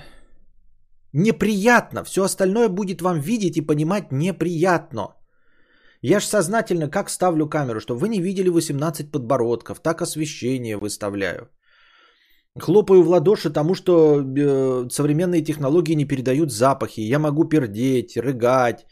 [1.13, 2.03] Неприятно.
[2.03, 5.15] Все остальное будет вам видеть и понимать неприятно.
[6.01, 11.49] Я ж сознательно как ставлю камеру, чтобы вы не видели 18 подбородков, так освещение выставляю.
[12.59, 17.01] Хлопаю в ладоши тому, что э, современные технологии не передают запахи.
[17.01, 18.85] Я могу пердеть, рыгать,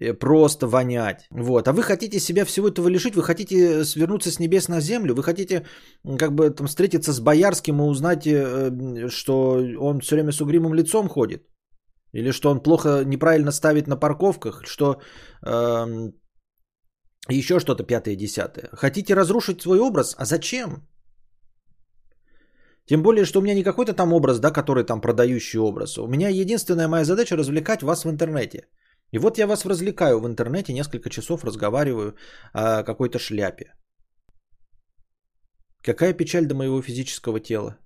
[0.00, 1.26] э, просто вонять.
[1.30, 1.68] Вот.
[1.68, 5.22] А вы хотите себя всего этого лишить, вы хотите свернуться с небес на землю, вы
[5.22, 5.66] хотите
[6.18, 10.74] как бы там встретиться с Боярским и узнать, э, что он все время с угрюмым
[10.74, 11.44] лицом ходит.
[12.14, 15.00] Или что он плохо, неправильно ставит на парковках, что
[15.42, 16.12] э,
[17.28, 18.68] еще что-то пятое, десятое.
[18.72, 20.14] Хотите разрушить свой образ?
[20.18, 20.88] А зачем?
[22.86, 25.98] Тем более, что у меня не какой-то там образ, да, который там продающий образ.
[25.98, 28.68] У меня единственная моя задача развлекать вас в интернете.
[29.12, 32.14] И вот я вас развлекаю в интернете, несколько часов разговариваю
[32.52, 33.74] о какой-то шляпе.
[35.82, 37.76] Какая печаль до моего физического тела.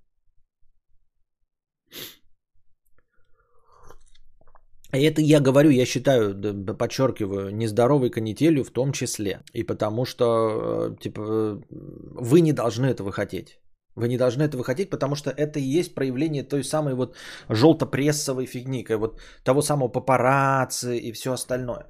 [4.91, 6.33] Это я говорю, я считаю,
[6.77, 9.41] подчеркиваю, нездоровой канителью в том числе.
[9.53, 13.59] И потому что, э, типа, вы не должны этого хотеть.
[13.95, 17.15] Вы не должны этого хотеть, потому что это и есть проявление той самой вот
[17.49, 21.85] желто-прессовой фигни, вот того самого папарацци и все остальное.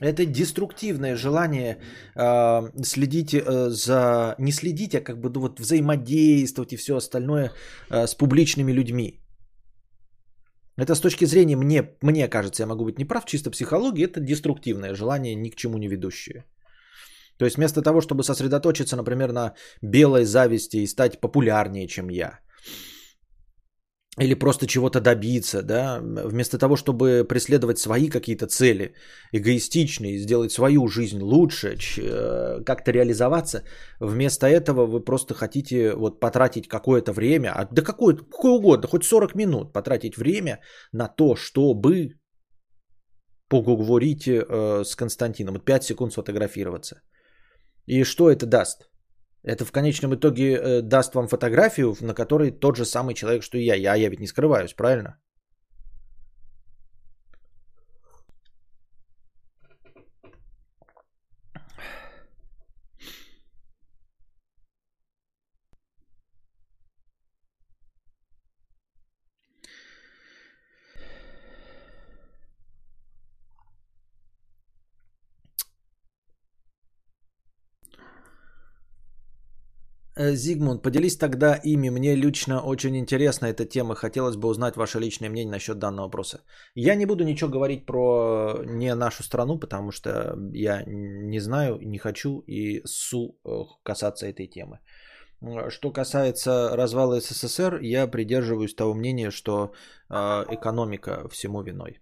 [0.00, 1.78] Это деструктивное желание
[2.16, 4.34] э, следить э, за...
[4.38, 7.52] Не следить, а как бы ну, вот взаимодействовать и все остальное
[7.90, 9.19] э, с публичными людьми.
[10.76, 14.94] Это с точки зрения мне, мне кажется, я могу быть неправ, чисто психологии, это деструктивное
[14.94, 16.44] желание, ни к чему не ведущее.
[17.36, 22.38] То есть вместо того, чтобы сосредоточиться, например, на белой зависти и стать популярнее, чем я,
[24.20, 28.94] или просто чего-то добиться, да, вместо того, чтобы преследовать свои какие-то цели,
[29.32, 33.62] эгоистичные, сделать свою жизнь лучше, э, как-то реализоваться,
[34.00, 39.04] вместо этого вы просто хотите вот потратить какое-то время, а да какое, какое угодно, хоть
[39.04, 40.60] 40 минут потратить время
[40.92, 42.18] на то, чтобы
[43.48, 47.00] поговорить э, с Константином, 5 секунд сфотографироваться–
[47.90, 48.89] и что это даст?
[49.42, 53.58] Это в конечном итоге э, даст вам фотографию, на которой тот же самый человек, что
[53.58, 53.74] и я.
[53.74, 55.16] Я, я ведь не скрываюсь, правильно?
[80.20, 81.90] Зигмунд, поделись тогда ими.
[81.90, 83.94] Мне лично очень интересна эта тема.
[83.94, 86.40] Хотелось бы узнать ваше личное мнение насчет данного вопроса.
[86.74, 91.98] Я не буду ничего говорить про не нашу страну, потому что я не знаю, не
[91.98, 94.80] хочу и су э, касаться этой темы.
[95.70, 99.72] Что касается развала СССР, я придерживаюсь того мнения, что
[100.10, 102.00] э, экономика всему виной.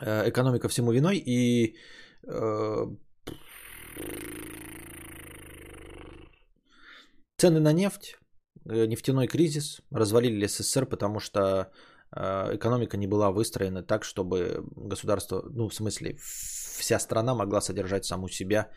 [0.00, 1.76] Экономика всему виной и
[7.38, 8.16] Цены на нефть,
[8.68, 11.40] э, нефтяной кризис развалили СССР, потому что
[12.16, 16.16] э, экономика не была выстроена так, чтобы государство, ну в смысле
[16.78, 18.70] вся страна могла содержать саму себя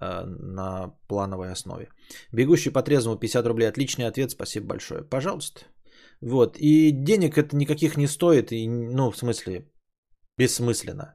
[0.00, 1.88] э, на плановой основе.
[2.32, 3.68] Бегущий по трезвому 50 рублей.
[3.68, 5.02] Отличный ответ, спасибо большое.
[5.02, 5.60] Пожалуйста.
[6.20, 6.56] Вот.
[6.58, 8.52] И денег это никаких не стоит.
[8.52, 9.70] И, ну, в смысле,
[10.38, 11.14] бессмысленно.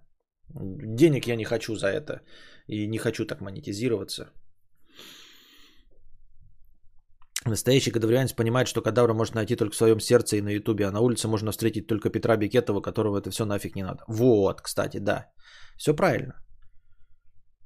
[0.50, 2.22] Денег я не хочу за это.
[2.68, 4.32] И не хочу так монетизироваться.
[7.46, 10.92] Настоящий кадаврианец понимает, что кадавра можно найти только в своем сердце и на ютубе, а
[10.92, 14.04] на улице можно встретить только Петра Бикетова, которого это все нафиг не надо.
[14.08, 15.26] Вот, кстати, да.
[15.78, 16.34] Все правильно.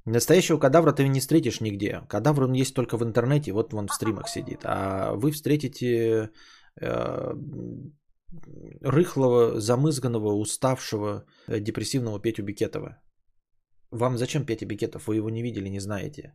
[0.04, 2.00] Настоящего кадавра ты не встретишь нигде.
[2.08, 4.60] Кадавр он есть только в интернете, вот он в стримах сидит.
[4.64, 6.30] А вы встретите
[6.80, 7.34] э,
[8.80, 12.96] рыхлого, замызганного, уставшего, э, депрессивного Петю Бикетова.
[13.90, 15.06] Вам зачем Петя Бикетов?
[15.06, 16.34] Вы его не видели, не знаете.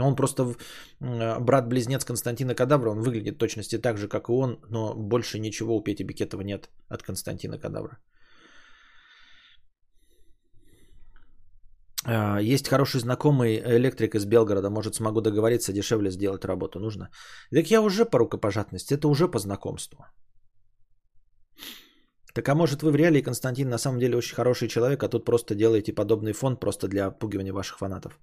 [0.00, 0.54] Он просто
[1.00, 5.82] брат-близнец Константина Кадавра, он выглядит точности так же, как и он, но больше ничего у
[5.82, 7.98] Пети Бикетова нет от Константина Кадавра.
[12.04, 17.10] А, есть хороший знакомый электрик из Белгорода, может смогу договориться, дешевле сделать работу нужно.
[17.50, 20.04] Так я уже по рукопожатности, это уже по знакомству.
[22.34, 25.24] Так а может вы в реалии, Константин, на самом деле очень хороший человек, а тут
[25.24, 28.18] просто делаете подобный фонд просто для отпугивания ваших фанатов.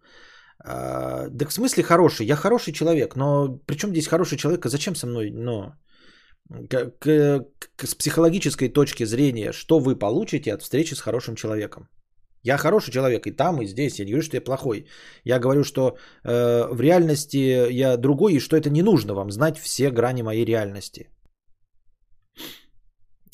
[0.64, 2.26] А, да в смысле хороший?
[2.26, 4.66] Я хороший человек, но при чем здесь хороший человек?
[4.66, 5.32] А зачем со мной?
[5.32, 5.74] Но
[6.50, 7.46] к, к,
[7.76, 11.90] к, с психологической точки зрения, что вы получите от встречи с хорошим человеком?
[12.44, 14.00] Я хороший человек и там, и здесь.
[14.00, 14.86] Я не говорю, что я плохой.
[15.26, 19.58] Я говорю, что э, в реальности я другой, и что это не нужно вам знать
[19.58, 21.10] все грани моей реальности.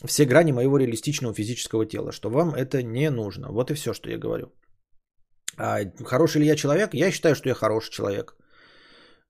[0.05, 2.11] Все грани моего реалистичного физического тела.
[2.11, 3.51] Что вам это не нужно.
[3.51, 4.51] Вот и все, что я говорю.
[5.57, 6.93] А хороший ли я человек?
[6.93, 8.35] Я считаю, что я хороший человек.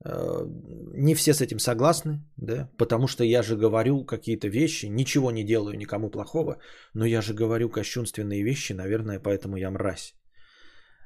[0.04, 0.46] Э,
[0.94, 5.44] не все с этим согласны, да, потому что я же говорю какие-то вещи, ничего не
[5.44, 6.58] делаю никому плохого,
[6.94, 10.16] но я же говорю кощунственные вещи, наверное, поэтому я мразь.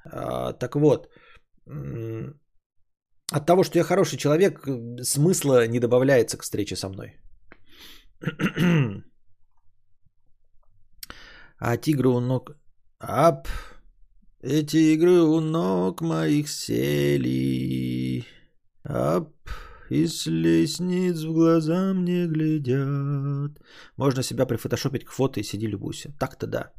[0.05, 1.07] А, так вот,
[3.31, 4.67] от того, что я хороший человек,
[5.03, 7.19] смысла не добавляется к встрече со мной.
[11.61, 12.51] А тигры у ног...
[12.99, 13.49] Ап,
[14.41, 18.23] эти игры у ног моих сели.
[18.83, 19.29] Ап,
[19.89, 23.59] из лестниц в глаза мне глядят.
[23.97, 26.11] Можно себя прифотошопить к фото и сиди любуйся.
[26.19, 26.71] Так-то да.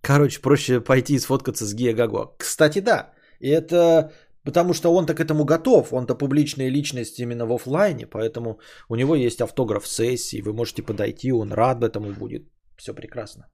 [0.00, 1.94] Короче, проще пойти и сфоткаться с Гия.
[2.38, 3.12] Кстати, да.
[3.40, 4.12] И это
[4.44, 5.92] потому что он-то к этому готов.
[5.92, 10.42] Он-то публичная личность именно в офлайне, поэтому у него есть автограф сессии.
[10.42, 12.42] Вы можете подойти, он рад этому будет.
[12.76, 13.46] Все прекрасно.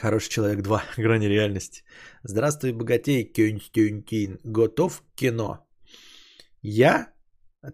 [0.00, 0.82] Хороший человек 2.
[0.98, 1.82] Грани реальности.
[2.22, 4.38] Здравствуй, богатей Кюнстюнтин.
[4.44, 5.66] Готов к кино?
[6.62, 7.12] Я?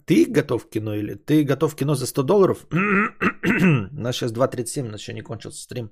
[0.07, 2.67] Ты готов к кино или ты готов к кино за 100 долларов?
[2.73, 5.91] У нас сейчас 2.37, у нас еще не кончился стрим.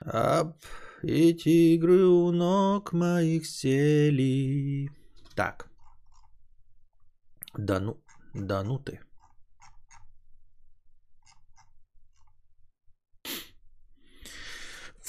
[0.00, 0.56] Ап,
[1.02, 4.90] эти игры у ног моих сели.
[5.34, 5.68] Так.
[7.56, 8.02] Да ну,
[8.34, 9.00] да ну ты.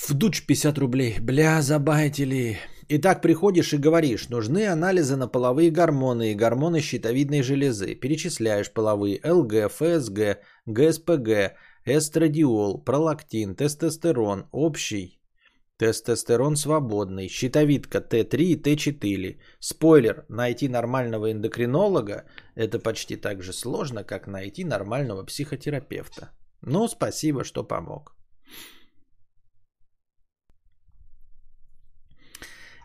[0.06, 1.18] В дуч 50 рублей.
[1.22, 2.60] Бля, забайтили.
[2.90, 7.96] Итак, приходишь и говоришь, нужны анализы на половые гормоны и гормоны щитовидной железы.
[7.96, 15.22] Перечисляешь половые ЛГ, ФСГ, ГСПГ, эстрадиол, пролактин, тестостерон, общий,
[15.78, 19.40] тестостерон свободный, щитовидка Т3 и Т4.
[19.60, 26.32] Спойлер, найти нормального эндокринолога– это почти так же сложно, как найти нормального психотерапевта.
[26.60, 28.18] Ну, спасибо, что помог.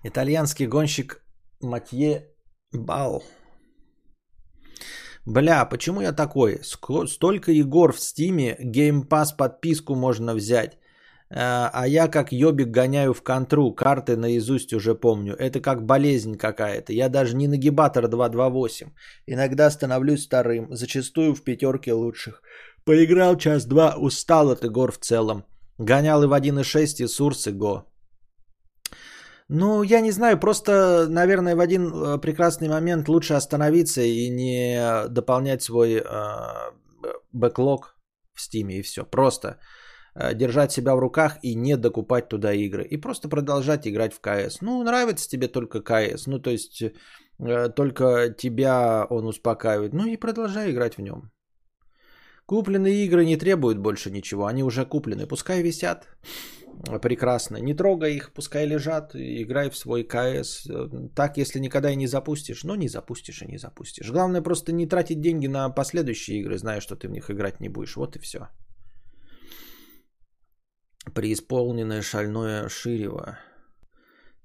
[0.05, 1.23] Итальянский гонщик
[1.61, 2.29] Матье
[2.73, 3.23] Бал.
[5.27, 6.61] Бля, почему я такой?
[6.63, 10.79] Столько Егор в Стиме, геймпас подписку можно взять.
[11.31, 15.35] А, а я как ёбик гоняю в контру, карты наизусть уже помню.
[15.35, 16.93] Это как болезнь какая-то.
[16.93, 18.91] Я даже не нагибатор 228.
[19.27, 22.41] Иногда становлюсь старым, зачастую в пятерке лучших.
[22.85, 25.45] Поиграл час-два, устал от игр в целом.
[25.77, 27.85] Гонял и в 1.6 и Сурс и.
[29.51, 35.09] Ну, я не знаю, просто, наверное, в один э, прекрасный момент лучше остановиться и не
[35.09, 36.03] дополнять свой э,
[37.33, 37.97] бэклог
[38.35, 39.05] в Стиме и все.
[39.05, 39.59] Просто
[40.15, 42.85] э, держать себя в руках и не докупать туда игры.
[42.85, 44.61] И просто продолжать играть в КС.
[44.61, 46.27] Ну, нравится тебе только КС.
[46.27, 46.83] Ну, то есть,
[47.75, 49.95] только тебя он успокаивает.
[49.95, 51.31] Ну и продолжай играть в нем.
[52.47, 54.47] Купленные игры не требуют больше ничего.
[54.47, 55.27] Они уже куплены.
[55.27, 56.09] Пускай висят
[57.03, 57.57] прекрасно.
[57.59, 60.67] Не трогай их, пускай лежат, играй в свой КС.
[61.15, 64.11] Так, если никогда и не запустишь, ну не запустишь и не запустишь.
[64.11, 67.69] Главное просто не тратить деньги на последующие игры, зная, что ты в них играть не
[67.69, 67.97] будешь.
[67.97, 68.49] Вот и все.
[71.15, 73.39] Преисполненное шальное Ширево.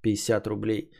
[0.01, 0.91] 50 рублей.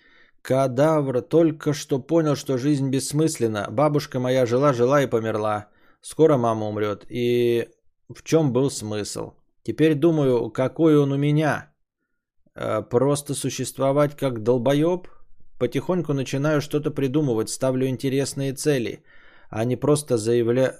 [0.41, 3.67] Кадавр только что понял, что жизнь бессмысленна.
[3.71, 5.69] Бабушка моя жила-жила и померла.
[6.01, 7.05] Скоро мама умрет.
[7.09, 7.69] И
[8.09, 9.33] в чем был смысл?
[9.63, 11.73] Теперь думаю, какой он у меня.
[12.55, 15.07] Э, просто существовать как долбоеб?
[15.59, 19.03] Потихоньку начинаю что-то придумывать, ставлю интересные цели,
[19.49, 20.79] а не просто заявля...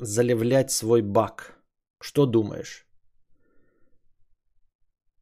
[0.00, 1.54] заливлять свой баг.
[2.00, 2.86] Что думаешь?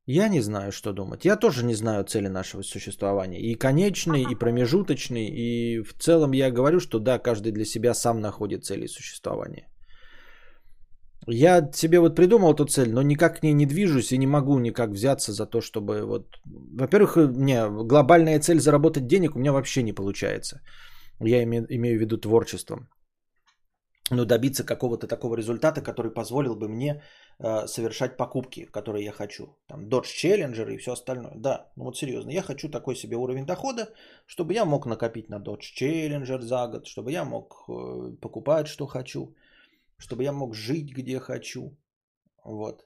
[0.07, 1.25] Я не знаю, что думать.
[1.25, 3.41] Я тоже не знаю цели нашего существования.
[3.41, 5.27] И конечный, и промежуточный.
[5.27, 9.67] И в целом я говорю, что да, каждый для себя сам находит цели существования.
[11.27, 14.59] Я себе вот придумал эту цель, но никак к ней не движусь и не могу
[14.59, 16.37] никак взяться за то, чтобы вот...
[16.45, 20.61] Во-первых, мне глобальная цель заработать денег у меня вообще не получается.
[21.21, 22.89] Я имею в виду творчеством.
[24.11, 27.03] Но добиться какого-то такого результата, который позволил бы мне
[27.39, 29.57] э, совершать покупки, которые я хочу.
[29.67, 31.33] Там Dodge Challenger и все остальное.
[31.37, 33.89] Да, ну вот серьезно, я хочу такой себе уровень дохода,
[34.27, 38.87] чтобы я мог накопить на Dodge Challenger за год, чтобы я мог э, покупать, что
[38.87, 39.35] хочу
[40.05, 41.77] чтобы я мог жить где хочу.
[42.45, 42.85] Вот.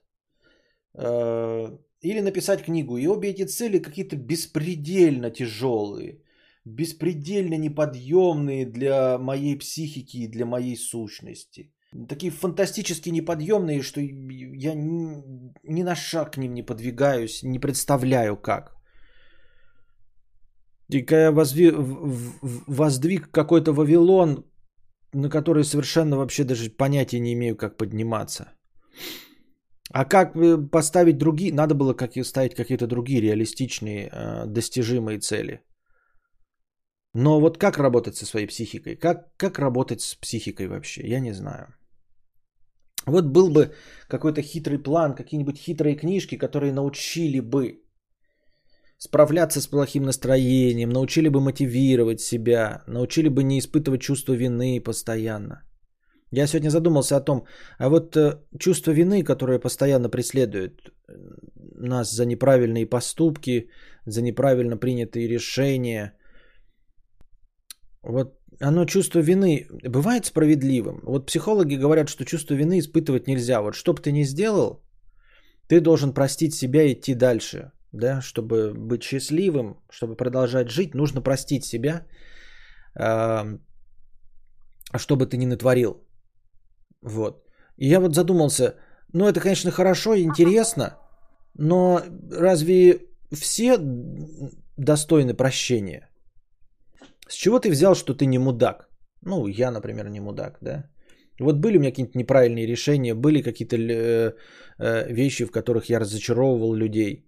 [0.94, 2.96] Э, или написать книгу.
[2.96, 6.22] И обе эти цели какие-то беспредельно тяжелые,
[6.64, 11.72] беспредельно неподъемные для моей психики и для моей сущности.
[12.08, 18.78] такие фантастически неподъемные, что я ни, на шаг к ним не подвигаюсь, не представляю как.
[20.90, 21.72] И когда я возви,
[22.66, 24.44] воздвиг какой-то Вавилон,
[25.12, 28.52] на который совершенно вообще даже понятия не имею, как подниматься.
[29.90, 31.52] А как э, поставить другие?
[31.52, 35.60] Надо было как ставить какие-то другие реалистичные, э, достижимые цели.
[37.14, 38.96] Но вот как работать со своей психикой?
[38.96, 41.08] Как, как работать с психикой вообще?
[41.08, 41.74] Я не знаю.
[43.06, 43.72] Вот был бы
[44.08, 47.82] какой-то хитрый план, какие-нибудь хитрые книжки, которые научили бы
[48.98, 55.62] справляться с плохим настроением, научили бы мотивировать себя, научили бы не испытывать чувство вины постоянно.
[56.30, 57.46] Я сегодня задумался о том,
[57.78, 61.12] а вот э, чувство вины, которое постоянно преследует э,
[61.76, 63.70] нас за неправильные поступки,
[64.04, 66.12] за неправильно принятые решения,
[68.02, 71.00] вот оно чувство вины бывает справедливым.
[71.02, 73.60] Вот психологи говорят, что чувство вины испытывать нельзя.
[73.60, 74.82] Вот что бы ты ни сделал,
[75.68, 77.70] ты должен простить себя и идти дальше.
[77.92, 78.20] Да?
[78.20, 82.06] Чтобы быть счастливым, чтобы продолжать жить, нужно простить себя,
[84.96, 86.06] что бы ты ни натворил.
[87.02, 87.44] Вот.
[87.76, 88.74] И я вот задумался,
[89.12, 90.98] ну это, конечно, хорошо и интересно,
[91.54, 93.00] но разве
[93.32, 93.78] все
[94.76, 96.08] достойны прощения?
[97.28, 98.88] С чего ты взял, что ты не мудак?
[99.22, 100.90] Ну, я, например, не мудак, да?
[101.40, 104.32] Вот были у меня какие-то неправильные решения, были какие-то э,
[104.78, 107.27] э, вещи, в которых я разочаровывал людей.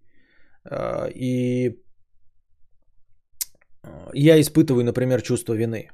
[0.65, 1.81] Э, и
[4.15, 5.91] я испытываю, например, чувство вины.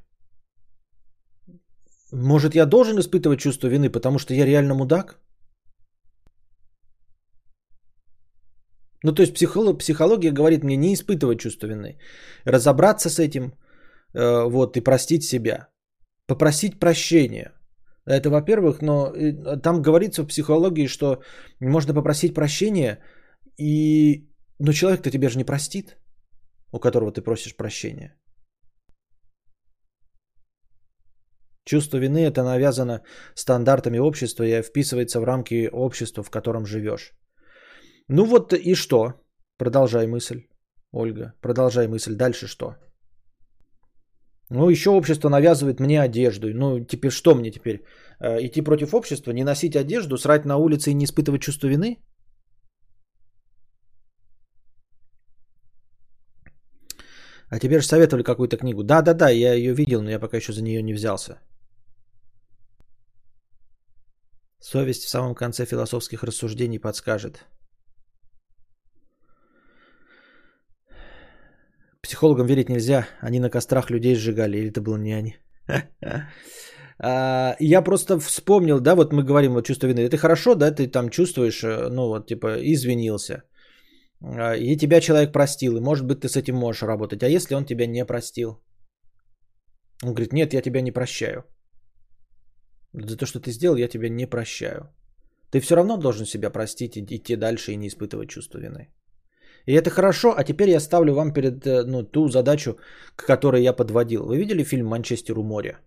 [2.13, 5.21] Может, я должен испытывать чувство вины, потому что я реально мудак?
[9.03, 11.99] Ну, то есть психолог, психология говорит мне не испытывать чувство вины,
[12.45, 13.53] разобраться с этим,
[14.15, 15.69] э, вот, и простить себя,
[16.27, 17.53] попросить прощения.
[18.07, 21.23] Это, во-первых, но э, там говорится в психологии, что
[21.61, 22.99] можно попросить прощения,
[23.59, 24.29] и...
[24.59, 25.97] но человек-то тебя же не простит,
[26.73, 28.15] у которого ты просишь прощения.
[31.65, 33.03] Чувство вины это навязано
[33.35, 37.13] стандартами общества и вписывается в рамки общества, в котором живешь.
[38.09, 39.15] Ну вот и что?
[39.59, 40.47] Продолжай мысль,
[40.93, 41.33] Ольга.
[41.41, 42.15] Продолжай мысль.
[42.15, 42.77] Дальше что?
[44.51, 46.49] Ну, еще общество навязывает мне одежду.
[46.55, 47.83] Ну, теперь что мне теперь?
[48.21, 51.99] Э, идти против общества, не носить одежду, срать на улице и не испытывать чувство вины?
[57.51, 58.83] А тебе же советовали какую-то книгу.
[58.83, 61.39] Да-да-да, я ее видел, но я пока еще за нее не взялся.
[64.61, 67.45] Совесть в самом конце философских рассуждений подскажет.
[72.03, 73.07] Психологам верить нельзя.
[73.21, 74.59] Они на кострах людей сжигали.
[74.59, 75.37] Или это было не они?
[76.99, 80.01] А, я просто вспомнил, да, вот мы говорим о чувстве вины.
[80.01, 83.43] Это хорошо, да, ты там чувствуешь, э, ну вот, типа, извинился.
[84.23, 87.23] А, и тебя человек простил, и может быть ты с этим можешь работать.
[87.23, 88.63] А если он тебя не простил?
[90.03, 91.45] Он говорит, нет, я тебя не прощаю.
[92.93, 94.91] За то, что ты сделал, я тебя не прощаю.
[95.51, 98.89] Ты все равно должен себя простить и идти дальше и не испытывать чувство вины.
[99.67, 102.77] И это хорошо, а теперь я ставлю вам перед э, ну, ту задачу,
[103.17, 104.25] к которой я подводил.
[104.27, 105.81] Вы видели фильм «Манчестер у моря»?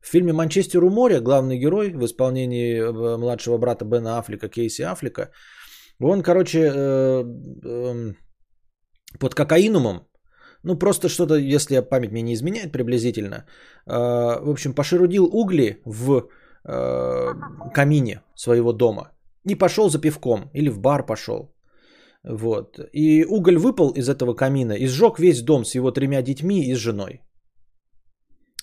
[0.00, 4.82] В фильме «Манчестер у моря» главный герой в исполнении э, младшего брата Бена Аффлека, Кейси
[4.82, 5.30] Аффлека,
[6.08, 7.24] он, короче, э,
[7.64, 8.12] э,
[9.18, 10.06] под кокаинумом
[10.62, 13.46] ну, просто что-то, если память мне не изменяет приблизительно.
[13.86, 16.28] Э, в общем, пошерудил угли в
[16.64, 17.34] э,
[17.74, 19.10] камине своего дома.
[19.48, 20.50] И пошел за пивком.
[20.54, 21.54] Или в бар пошел.
[22.24, 22.78] Вот.
[22.92, 26.74] И уголь выпал из этого камина и сжег весь дом с его тремя детьми и
[26.74, 27.22] с женой.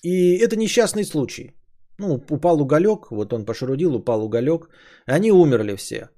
[0.03, 1.55] И это несчастный случай.
[1.99, 4.69] Ну, упал уголек, вот он пошерудил, упал уголек.
[5.07, 6.09] Они умерли все.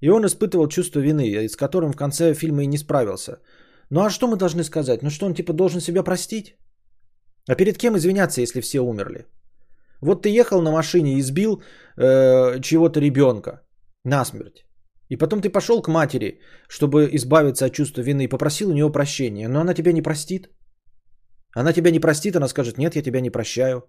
[0.00, 3.38] И он испытывал чувство вины, с которым в конце фильма и не справился.
[3.90, 5.02] Ну а что мы должны сказать?
[5.02, 6.56] Ну что, он типа должен себя простить?
[7.48, 9.26] А перед кем извиняться, если все умерли?
[10.00, 11.62] Вот ты ехал на машине и избил
[11.96, 13.62] э, чего-то ребенка
[14.04, 14.64] насмерть.
[15.10, 18.90] И потом ты пошел к матери, чтобы избавиться от чувства вины, и попросил у нее
[18.92, 19.48] прощения.
[19.48, 20.48] Но она тебя не простит.
[21.56, 23.82] Она тебя не простит, она скажет, нет, я тебя не прощаю.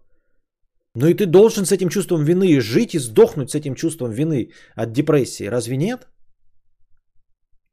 [0.96, 4.52] Ну и ты должен с этим чувством вины жить и сдохнуть с этим чувством вины
[4.76, 5.50] от депрессии.
[5.50, 6.08] Разве нет?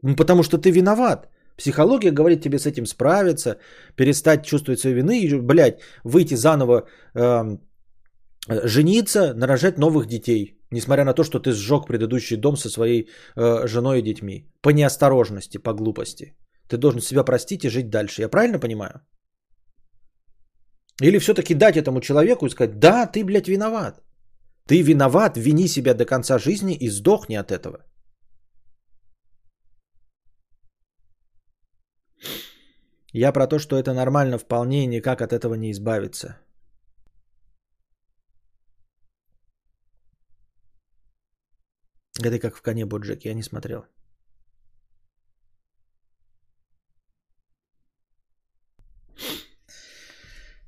[0.02, 1.28] Ну, потому что ты виноват.
[1.56, 3.58] Психология говорит тебе с этим справиться,
[3.96, 7.58] перестать чувствовать свою вины и, блядь, выйти заново, э,
[8.64, 10.58] жениться, нарожать новых детей.
[10.72, 14.50] Несмотря на то, что ты сжег предыдущий дом со своей э, женой и детьми.
[14.62, 16.34] По неосторожности, по глупости.
[16.68, 18.22] Ты должен себя простить и жить дальше.
[18.22, 19.00] Я правильно понимаю?
[21.02, 24.02] Или все-таки дать этому человеку и сказать, да, ты, блядь, виноват.
[24.66, 27.84] Ты виноват, вини себя до конца жизни и сдохни от этого.
[33.12, 36.38] Я про то, что это нормально вполне и никак от этого не избавиться.
[42.24, 43.84] Это как в коне Боджек, я не смотрел.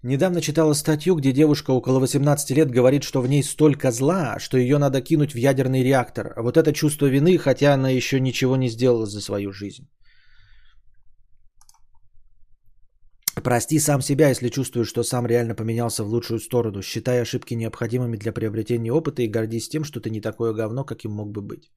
[0.04, 4.58] Недавно читала статью, где девушка около 18 лет говорит, что в ней столько зла, что
[4.58, 6.34] ее надо кинуть в ядерный реактор.
[6.36, 9.88] Вот это чувство вины, хотя она еще ничего не сделала за свою жизнь.
[13.42, 16.82] Прости сам себя, если чувствуешь, что сам реально поменялся в лучшую сторону.
[16.82, 21.12] Считай ошибки необходимыми для приобретения опыта и гордись тем, что ты не такое говно, каким
[21.12, 21.72] мог бы быть.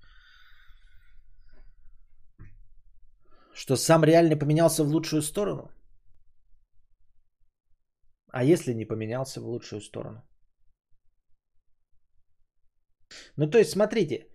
[3.54, 5.72] Что сам реально поменялся в лучшую сторону?
[8.38, 10.22] А если не поменялся в лучшую сторону?
[13.38, 14.28] Ну, то есть, смотрите,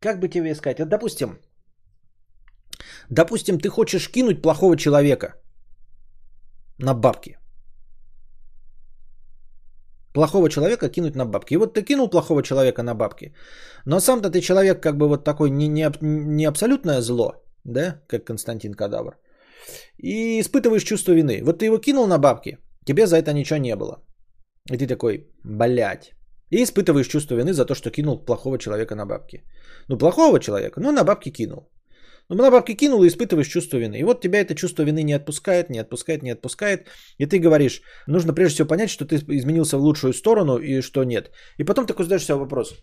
[0.00, 1.40] как бы тебе сказать, вот, допустим,
[3.10, 5.34] допустим, ты хочешь кинуть плохого человека
[6.78, 7.38] на бабки.
[10.14, 11.54] Плохого человека кинуть на бабки.
[11.54, 13.34] И вот ты кинул плохого человека на бабки,
[13.86, 18.24] но сам-то ты человек как бы вот такой не, не, не абсолютное зло, да, как
[18.24, 19.18] Константин Кадавр,
[19.96, 21.42] и испытываешь чувство вины.
[21.42, 22.58] Вот ты его кинул на бабки,
[22.88, 23.96] тебе за это ничего не было.
[24.72, 26.14] И ты такой, блядь.
[26.50, 29.42] И испытываешь чувство вины за то, что кинул плохого человека на бабки.
[29.88, 31.70] Ну, плохого человека, ну, на бабки кинул.
[32.30, 33.98] Ну, на бабки кинул и испытываешь чувство вины.
[33.98, 36.88] И вот тебя это чувство вины не отпускает, не отпускает, не отпускает.
[37.18, 41.04] И ты говоришь, нужно прежде всего понять, что ты изменился в лучшую сторону и что
[41.04, 41.30] нет.
[41.58, 42.74] И потом такой задаешь себе вопрос.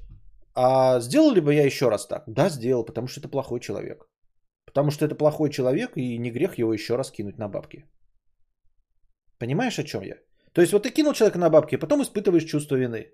[0.54, 2.24] А сделал ли бы я еще раз так?
[2.28, 4.08] Да, сделал, потому что это плохой человек.
[4.66, 7.86] Потому что это плохой человек, и не грех его еще раз кинуть на бабки.
[9.40, 10.16] Понимаешь, о чем я?
[10.54, 13.12] То есть вот ты кинул человека на бабки, а потом испытываешь чувство вины.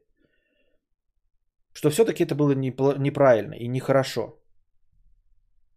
[1.73, 4.37] Что все-таки это было неправильно и нехорошо.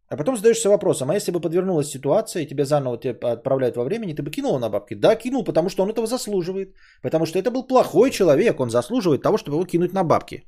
[0.08, 3.84] А потом задаешься вопросом, а если бы подвернулась ситуация, и тебя заново тебя отправляют во
[3.84, 4.94] времени, ты бы кинул на бабки?
[4.94, 6.74] Да, кинул, потому что он этого заслуживает.
[7.02, 10.44] Потому что это был плохой человек, он заслуживает того, чтобы его кинуть на бабки.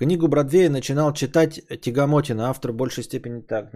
[0.00, 3.70] Книгу Бродвея начинал читать Тягомотина, автор большей степени так.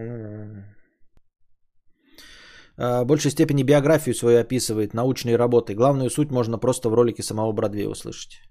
[2.77, 5.75] А, в большей степени биографию свою описывает, научные работы.
[5.75, 8.41] Главную суть можно просто в ролике самого Бродвея услышать.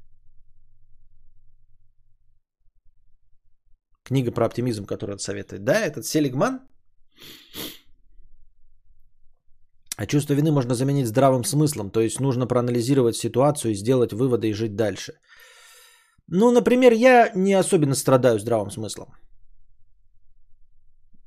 [4.04, 5.64] Книга про оптимизм, которую он советует.
[5.64, 6.60] Да, этот Селигман.
[9.96, 11.90] А чувство вины можно заменить здравым смыслом.
[11.90, 15.14] То есть нужно проанализировать ситуацию, сделать выводы и жить дальше.
[16.28, 19.08] Ну, например, я не особенно страдаю здравым смыслом.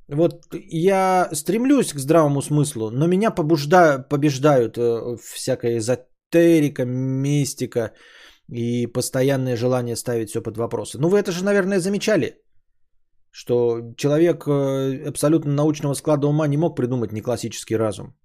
[0.09, 3.99] Вот я стремлюсь к здравому смыслу, но меня побужда...
[4.09, 7.91] побеждают э, всякая эзотерика, мистика
[8.49, 10.97] и постоянное желание ставить все под вопросы.
[10.97, 12.41] Ну вы это же, наверное, замечали,
[13.31, 18.15] что человек э, абсолютно научного склада ума не мог придумать не классический разум.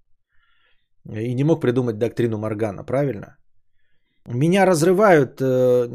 [1.05, 3.35] И не мог придумать доктрину Моргана, правильно?
[4.25, 5.89] Меня разрывают э,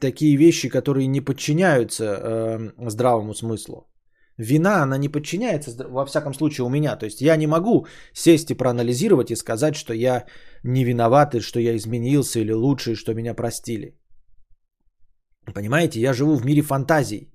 [0.00, 3.86] такие вещи, которые не подчиняются э, здравому смыслу.
[4.38, 6.96] Вина, она не подчиняется, во всяком случае, у меня.
[6.96, 10.24] То есть я не могу сесть и проанализировать и сказать, что я
[10.64, 13.94] не виноват, и что я изменился или лучше, и что меня простили.
[15.54, 17.30] Понимаете, я живу в мире фантазий.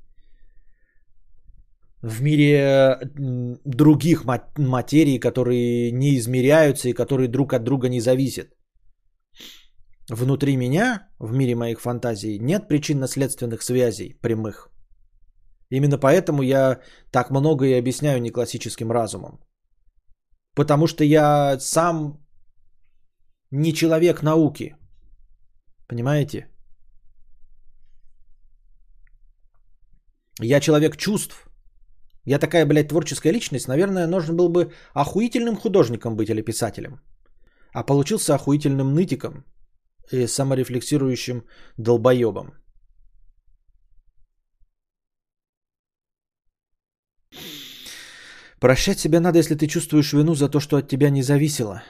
[2.01, 2.99] В мире
[3.65, 4.25] других
[4.57, 8.58] материй, которые не измеряются и которые друг от друга не зависят.
[10.09, 14.71] Внутри меня, в мире моих фантазий, нет причинно-следственных связей прямых.
[15.69, 16.81] Именно поэтому я
[17.11, 19.39] так много и объясняю неклассическим разумом.
[20.55, 22.17] Потому что я сам
[23.51, 24.75] не человек науки.
[25.87, 26.47] Понимаете?
[30.41, 31.47] Я человек чувств.
[32.25, 33.67] Я такая, блядь, творческая личность.
[33.67, 36.99] Наверное, нужно был бы охуительным художником быть или писателем.
[37.73, 39.45] А получился охуительным нытиком
[40.11, 41.43] и саморефлексирующим
[41.77, 42.53] долбоебом.
[48.59, 51.81] Прощать себя надо, если ты чувствуешь вину за то, что от тебя не зависело.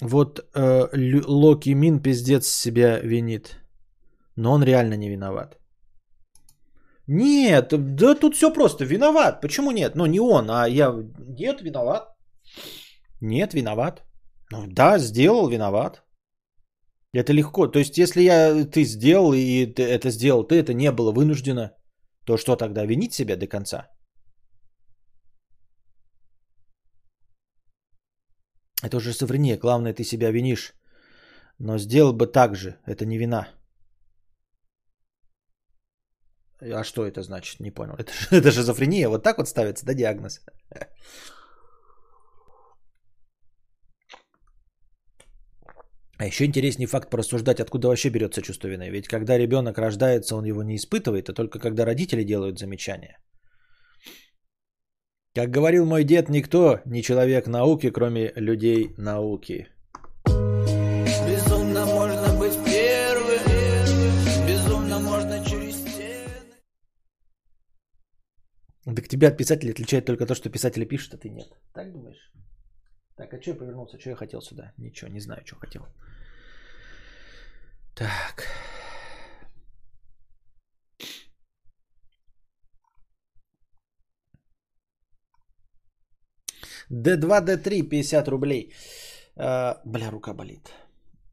[0.00, 0.88] Вот э,
[1.26, 3.56] Локи Мин пиздец себя винит.
[4.36, 5.58] Но он реально не виноват.
[7.06, 8.84] Нет, да тут все просто.
[8.84, 9.40] Виноват.
[9.40, 9.96] Почему нет?
[9.96, 10.94] Ну, не он, а я.
[11.38, 12.08] Нет, виноват.
[13.20, 14.02] Нет, виноват.
[14.52, 16.02] Ну да, сделал, виноват.
[17.12, 17.66] Это легко.
[17.66, 21.72] То есть, если я, ты сделал, и ты это сделал, ты это не было вынуждено,
[22.24, 23.88] то что тогда, винить себя до конца?
[28.82, 29.58] Это уже шизофрения.
[29.58, 30.74] Главное, ты себя винишь.
[31.58, 32.78] Но сделал бы так же.
[32.86, 33.48] Это не вина.
[36.60, 37.60] А что это значит?
[37.60, 37.94] Не понял.
[37.94, 39.08] Это, это шизофрения.
[39.08, 40.40] Вот так вот ставится, да, диагноз?
[46.20, 48.90] А еще интереснее факт порассуждать, откуда вообще берется чувство вины.
[48.90, 53.16] Ведь когда ребенок рождается, он его не испытывает, а только когда родители делают замечания.
[55.34, 59.68] Как говорил мой дед, никто не человек науки, кроме людей науки.
[60.26, 63.40] Безумно можно быть первым,
[64.46, 66.28] безумно можно через стены.
[68.94, 71.48] Так тебя от писателей отличает только то, что писатели пишут, а ты нет.
[71.72, 72.30] Так думаешь?
[73.20, 73.98] Так, а что я повернулся?
[73.98, 74.72] Что я хотел сюда?
[74.78, 75.82] Ничего, не знаю, что хотел.
[77.94, 78.46] Так.
[86.90, 88.72] D2, D3, 50 рублей.
[89.36, 90.72] А, бля, рука болит.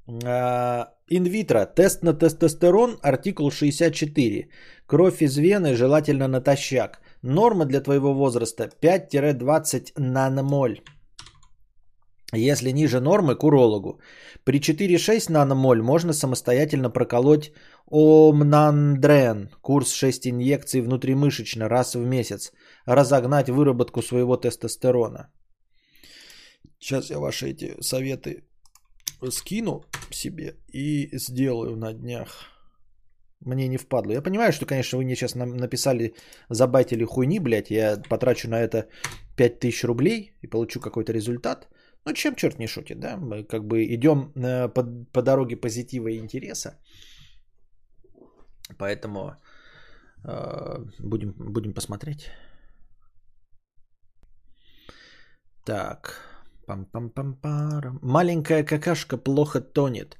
[0.07, 1.65] Инвитро.
[1.65, 2.99] Тест на тестостерон.
[3.01, 4.49] Артикул 64.
[4.88, 6.99] Кровь из вены, желательно натощак.
[7.21, 10.81] Норма для твоего возраста 5-20 наномоль.
[12.34, 14.01] Если ниже нормы, к урологу.
[14.43, 17.51] При 4,6 наномоль можно самостоятельно проколоть
[17.89, 22.51] омнандрен, курс 6 инъекций внутримышечно раз в месяц,
[22.86, 25.32] разогнать выработку своего тестостерона.
[26.80, 28.43] Сейчас я ваши эти советы
[29.30, 32.57] скину себе и сделаю на днях.
[33.39, 34.11] Мне не впадло.
[34.11, 36.13] Я понимаю, что, конечно, вы мне сейчас написали
[36.49, 37.71] забайтили хуйни, блядь.
[37.71, 38.88] Я потрачу на это
[39.38, 41.67] 5000 рублей и получу какой-то результат.
[42.07, 43.17] Ну, чем черт не шутит, да?
[43.17, 46.79] Мы как бы идем э, по, по дороге позитива и интереса.
[48.77, 49.35] Поэтому
[50.23, 52.31] э, будем, будем посмотреть.
[55.65, 56.21] Так.
[56.65, 57.99] Пам-пам-пам-парам.
[58.01, 60.17] Маленькая какашка плохо тонет.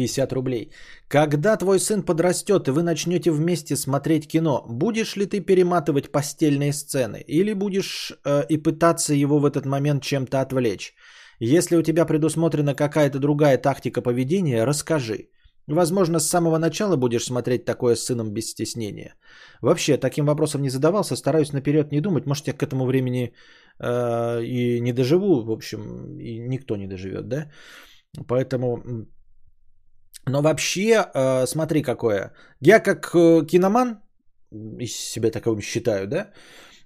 [0.00, 0.72] 50 рублей.
[1.08, 6.72] Когда твой сын подрастет и вы начнете вместе смотреть кино, будешь ли ты перематывать постельные
[6.72, 10.94] сцены или будешь э, и пытаться его в этот момент чем-то отвлечь?
[11.40, 15.28] Если у тебя предусмотрена какая-то другая тактика поведения, расскажи.
[15.66, 19.14] Возможно, с самого начала будешь смотреть такое с сыном без стеснения.
[19.62, 22.26] Вообще, таким вопросом не задавался, стараюсь наперед не думать.
[22.26, 23.32] Может, я к этому времени
[23.78, 27.50] э, и не доживу, в общем, и никто не доживет, да?
[28.26, 28.82] Поэтому
[30.26, 32.32] но вообще, э, смотри какое.
[32.60, 34.00] Я как э, киноман,
[34.86, 36.30] себя таковым считаю, да,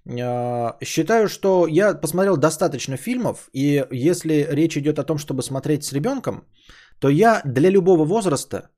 [0.06, 5.84] э, считаю, что я посмотрел достаточно фильмов, и если речь идет о том, чтобы смотреть
[5.84, 6.46] с ребенком,
[6.98, 8.70] то я для любого возраста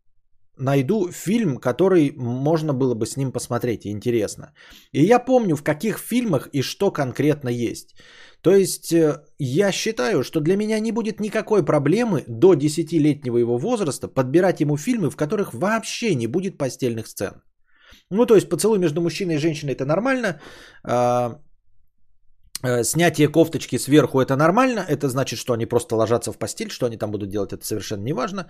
[0.59, 4.53] найду фильм, который можно было бы с ним посмотреть, интересно.
[4.93, 7.95] И я помню, в каких фильмах и что конкретно есть.
[8.43, 13.59] То есть э, я считаю, что для меня не будет никакой проблемы до 10-летнего его
[13.59, 17.43] возраста подбирать ему фильмы, в которых вообще не будет постельных сцен.
[18.11, 20.41] Ну, то есть поцелуй между мужчиной и женщиной это нормально.
[20.85, 21.41] А,
[22.63, 24.85] э, снятие кофточки сверху это нормально.
[24.89, 26.71] Это значит, что они просто ложатся в постель.
[26.71, 28.47] Что они там будут делать, это совершенно не важно.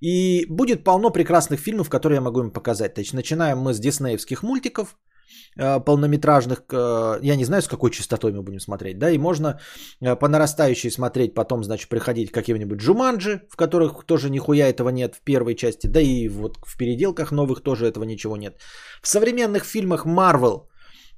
[0.00, 2.94] И будет полно прекрасных фильмов, которые я могу им показать.
[2.94, 4.96] То есть начинаем мы с диснеевских мультиков–
[5.56, 9.60] полнометражных, э, я не знаю, с какой частотой мы будем смотреть, да, и можно
[10.00, 14.90] э, по нарастающей смотреть, потом, значит, приходить к каким-нибудь Джуманджи, в которых тоже нихуя этого
[14.90, 18.56] нет в первой части, да и вот в переделках новых тоже этого ничего нет.
[19.02, 20.62] В современных фильмах Marvel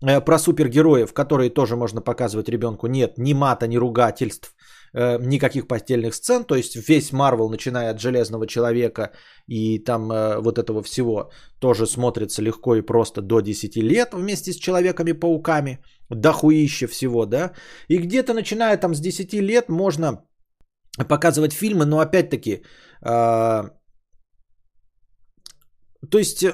[0.01, 4.55] про супергероев, которые тоже можно показывать ребенку, нет ни мата, ни ругательств,
[4.97, 9.11] Э, никаких постельных сцен, то есть весь Марвел, начиная от Железного Человека
[9.49, 14.53] и там э, вот этого всего, тоже смотрится легко и просто до 10 лет вместе
[14.53, 15.79] с Человеками-пауками,
[16.11, 17.53] дохуище всего, да,
[17.89, 20.25] и где-то начиная там с 10 лет можно
[21.09, 22.63] показывать фильмы, но опять-таки,
[23.03, 23.63] э,
[26.09, 26.53] то есть, э,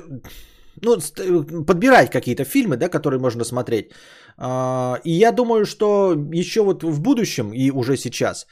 [0.82, 3.90] ну, подбирать какие-то фильмы, да, которые можно смотреть.
[4.36, 8.46] А, и я думаю, что еще вот в будущем и уже сейчас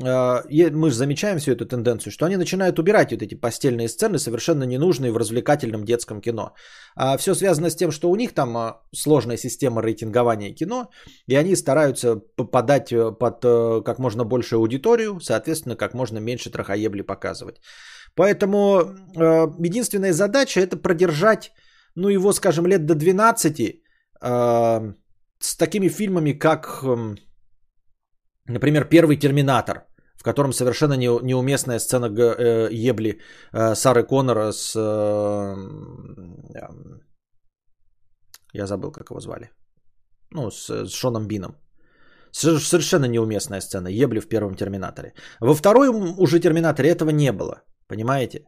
[0.00, 4.18] а, мы же замечаем всю эту тенденцию, что они начинают убирать вот эти постельные сцены,
[4.18, 6.54] совершенно ненужные в развлекательном детском кино.
[6.96, 10.90] А все связано с тем, что у них там сложная система рейтингования кино,
[11.28, 16.50] и они стараются попадать э, под э, как можно большую аудиторию, соответственно, как можно меньше
[16.50, 17.56] трахоебли показывать.
[18.14, 21.52] Поэтому э, единственная задача это продержать,
[21.94, 23.82] ну его, скажем, лет до 12
[25.42, 27.16] с такими фильмами, как, эм,
[28.46, 29.86] например, первый Терминатор,
[30.16, 33.20] в котором совершенно неуместная сцена э, ебли
[33.52, 34.76] э, Сары Коннора с...
[34.76, 35.56] Э,
[38.54, 39.50] я забыл, как его звали.
[40.30, 41.56] Ну, с, с Шоном Бином.
[42.30, 43.88] Совершенно неуместная сцена.
[43.88, 45.14] Ебли в первом Терминаторе.
[45.40, 47.62] Во втором уже Терминаторе этого не было.
[47.88, 48.44] Понимаете?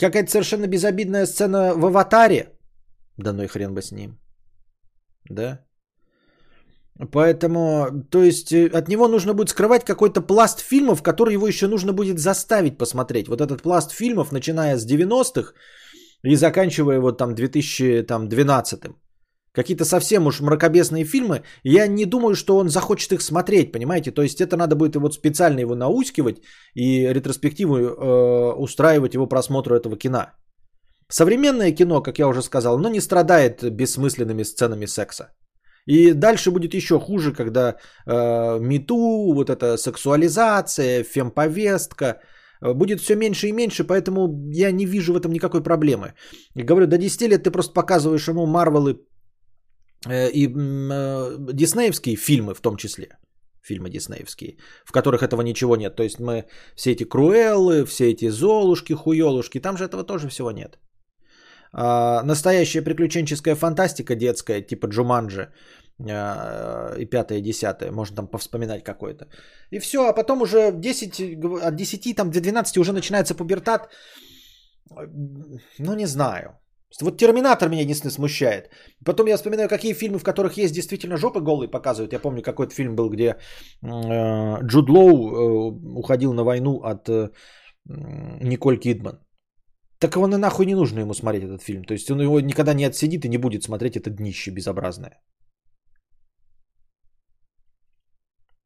[0.00, 2.48] Какая-то совершенно безобидная сцена в Аватаре.
[3.16, 4.18] Да ну и хрен бы с ним.
[5.30, 5.60] Да?
[7.12, 11.66] Поэтому, то есть, э, от него нужно будет скрывать какой-то пласт фильмов, который его еще
[11.66, 13.28] нужно будет заставить посмотреть.
[13.28, 15.54] Вот этот пласт фильмов, начиная с 90-х
[16.22, 18.82] и заканчивая вот там 2012
[19.54, 21.42] Какие-то совсем уж мракобесные фильмы.
[21.62, 24.10] Я не думаю, что он захочет их смотреть, понимаете?
[24.10, 26.36] То есть это надо будет вот специально его наускивать
[26.74, 30.26] и ретроспективу э, устраивать его просмотру этого кино.
[31.08, 35.28] Современное кино, как я уже сказал, но не страдает бессмысленными сценами секса.
[35.86, 37.76] И дальше будет еще хуже, когда
[38.06, 42.04] э, мету, вот эта сексуализация, фемповестка
[42.60, 46.14] э, будет все меньше и меньше, поэтому я не вижу в этом никакой проблемы.
[46.56, 48.98] И говорю, до 10 лет ты просто показываешь ему Марвелы
[50.10, 53.08] и э, диснеевские фильмы в том числе
[53.64, 55.96] фильмы диснеевские, в которых этого ничего нет.
[55.96, 56.44] То есть мы
[56.76, 60.78] все эти Круэллы, все эти Золушки, Хуелушки, там же этого тоже всего нет.
[61.72, 65.52] А, настоящая приключенческая фантастика детская, типа Джуманджи
[66.10, 69.26] а, и пятое, десятое, можно там повспоминать какое-то.
[69.70, 71.20] И все, а потом уже 10,
[71.62, 73.88] от 10 там, до 12 уже начинается пубертат.
[75.78, 76.58] Ну, не знаю.
[77.02, 78.70] Вот Терминатор меня единственное смущает.
[79.04, 82.12] Потом я вспоминаю, какие фильмы, в которых есть действительно жопы голые показывают.
[82.12, 83.36] Я помню, какой-то фильм был, где э,
[84.62, 87.30] Джуд Лоу э, уходил на войну от э,
[88.42, 89.18] Николь Кидман.
[89.98, 91.84] Так он и нахуй не нужно ему смотреть этот фильм.
[91.84, 95.20] То есть он его никогда не отсидит и не будет смотреть это днище безобразное.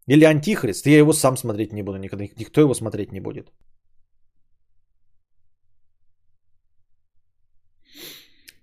[0.09, 0.87] Или Антихрист.
[0.87, 2.25] Я его сам смотреть не буду никогда.
[2.25, 3.53] Никто его смотреть не будет.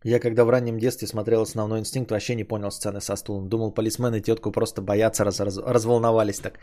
[0.08, 3.50] Я когда в раннем детстве смотрел «Основной инстинкт», вообще не понял сцены со стулом.
[3.50, 6.60] Думал, полисмены тетку просто боятся, раз, раз, разволновались так.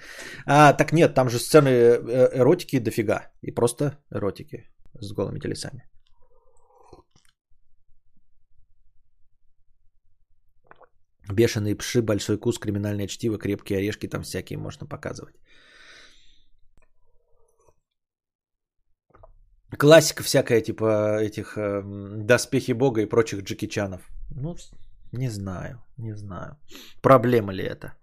[0.47, 3.32] А, так нет, там же сцены э, эротики дофига.
[3.43, 4.70] И просто эротики
[5.01, 5.82] с голыми телесами.
[11.32, 15.34] Бешеные пши, большой кус, криминальное чтиво, крепкие орешки, там всякие можно показывать.
[19.78, 21.82] Классика всякая, типа этих э,
[22.16, 24.00] доспехи бога и прочих Джеки Чанов.
[24.34, 24.56] Ну,
[25.12, 26.56] не знаю, не знаю.
[27.02, 27.94] Проблема ли это?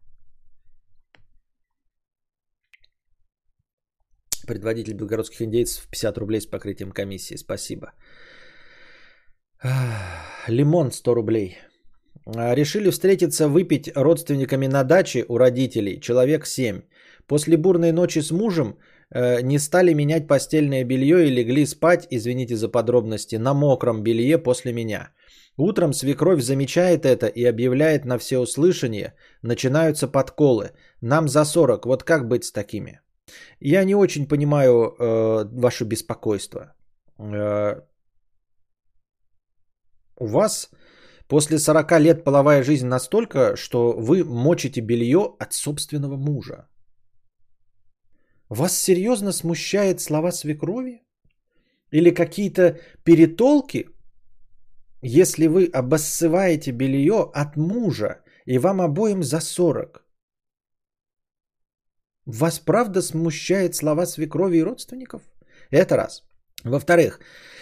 [4.47, 7.37] Предводитель белгородских индейцев 50 рублей с покрытием комиссии.
[7.37, 7.93] Спасибо.
[10.47, 11.57] Лимон 100 рублей.
[12.25, 15.99] А, решили встретиться выпить родственниками на даче у родителей.
[15.99, 16.81] Человек 7.
[17.27, 18.77] После бурной ночи с мужем
[19.11, 24.73] не стали менять постельное белье и легли спать, извините за подробности, на мокром белье после
[24.73, 25.09] меня.
[25.57, 29.13] Утром свекровь замечает это и объявляет на всеуслышание.
[29.41, 30.71] Начинаются подколы.
[31.01, 31.85] Нам за 40.
[31.85, 33.01] Вот как быть с такими?
[33.59, 36.73] Я не очень понимаю э, ваше беспокойство.
[37.19, 37.81] Э,
[40.17, 40.69] у вас
[41.29, 46.67] После 40 лет половая жизнь настолько, что вы мочите белье от собственного мужа.
[48.49, 51.03] Вас серьезно смущает слова свекрови?
[51.91, 53.89] Или какие-то перетолки,
[55.01, 60.03] если вы обоссываете белье от мужа, и вам обоим за 40?
[62.25, 65.21] Вас правда смущает слова свекрови и родственников?
[65.71, 66.23] Это раз.
[66.63, 67.19] Во-вторых,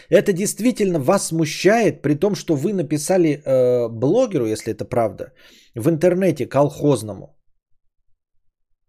[0.10, 5.34] это действительно вас смущает, при том, что вы написали э, блогеру, если это правда,
[5.76, 7.37] в интернете колхозному,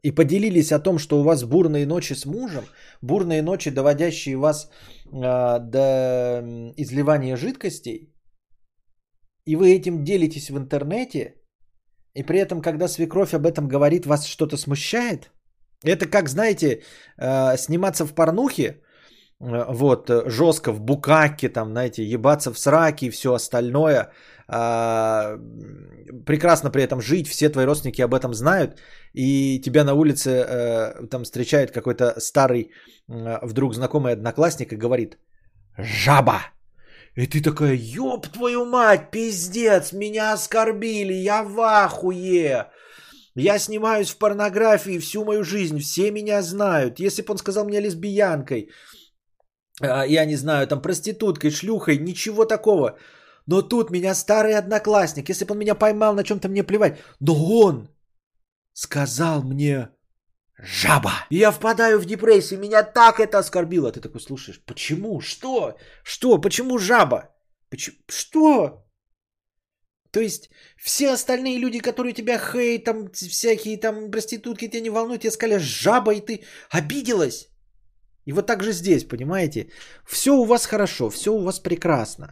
[0.03, 2.65] и поделились о том, что у вас бурные ночи с мужем,
[3.03, 4.71] бурные ночи, доводящие вас
[5.07, 8.15] э, до изливания жидкостей,
[9.47, 11.35] и вы этим делитесь в интернете,
[12.15, 15.31] и при этом, когда свекровь об этом говорит, вас что-то смущает?
[15.85, 16.83] Это как, знаете,
[17.19, 18.83] э, сниматься в порнухе,
[19.41, 24.11] Э, вот, э, жестко в букаке, там, знаете, ебаться в сраки и все остальное, а,
[26.25, 28.81] прекрасно при этом жить, все твои родственники об этом знают,
[29.13, 32.71] и тебя на улице а, там встречает какой-то старый
[33.09, 35.19] а, вдруг знакомый одноклассник и говорит
[35.77, 36.41] «Жаба!»
[37.15, 42.67] И ты такая, ёб твою мать, пиздец, меня оскорбили, я в ахуе.
[43.35, 47.01] Я снимаюсь в порнографии всю мою жизнь, все меня знают.
[47.01, 48.71] Если бы он сказал мне лесбиянкой,
[49.81, 52.99] а, я не знаю, там проституткой, шлюхой, ничего такого.
[53.49, 56.99] Но тут меня старый одноклассник, если бы он меня поймал на чем-то, мне плевать.
[57.21, 57.89] Но он
[58.75, 59.89] сказал мне
[60.59, 61.13] жаба.
[61.31, 63.91] И я впадаю в депрессию, меня так это оскорбило.
[63.91, 67.35] Ты такой слушаешь, почему, что, что, почему жаба?
[67.71, 67.97] Почему?
[68.09, 68.85] Что?
[70.11, 75.23] То есть все остальные люди, которые тебя хейт, там всякие там проститутки тебя не волнуют,
[75.23, 77.49] тебе сказали жаба, и ты обиделась.
[78.27, 79.71] И вот так же здесь, понимаете?
[80.07, 82.31] Все у вас хорошо, все у вас прекрасно.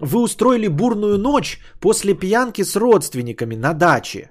[0.00, 4.30] Вы устроили бурную ночь после пьянки с родственниками на даче.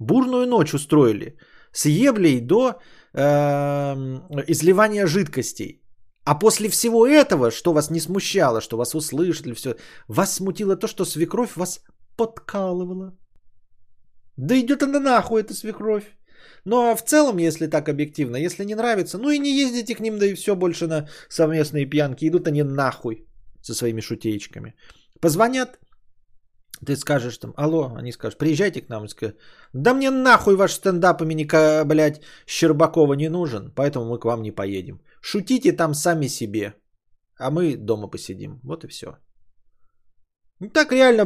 [0.00, 1.36] Бурную ночь устроили.
[1.72, 2.80] С еблей до
[3.14, 3.20] э,
[4.48, 5.82] изливания жидкостей.
[6.24, 9.74] А после всего этого, что вас не смущало, что вас услышали, все,
[10.08, 11.80] вас смутило то, что свекровь вас
[12.16, 13.12] подкалывала.
[14.36, 16.04] Да идет она нахуй, эта свекровь.
[16.64, 20.00] Ну а в целом, если так объективно, если не нравится, ну и не ездите к
[20.00, 22.28] ним, да и все больше на совместные пьянки.
[22.28, 23.26] Идут они нахуй
[23.62, 24.74] со своими шутеечками.
[25.22, 25.78] Позвонят,
[26.86, 29.08] ты скажешь там, алло, они скажут, приезжайте к нам.
[29.08, 29.36] Скажут,
[29.72, 31.46] да мне нахуй ваш стендап имени,
[31.84, 35.00] блядь, Щербакова не нужен, поэтому мы к вам не поедем.
[35.20, 36.74] Шутите там сами себе,
[37.38, 38.60] а мы дома посидим.
[38.64, 39.16] Вот и все.
[40.60, 41.24] Ну так реально,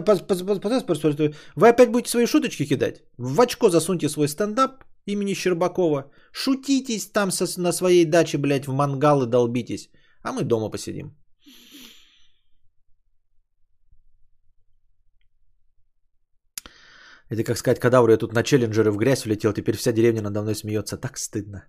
[1.57, 3.03] вы опять будете свои шуточки кидать?
[3.19, 6.11] В очко засуньте свой стендап имени Щербакова.
[6.33, 9.91] Шутитесь там со, на своей даче, блядь, в мангал и долбитесь.
[10.23, 11.17] А мы дома посидим.
[17.29, 20.43] Это как сказать кадавру, я тут на челленджеры в грязь влетел, теперь вся деревня надо
[20.43, 20.97] мной смеется.
[20.97, 21.65] Так стыдно.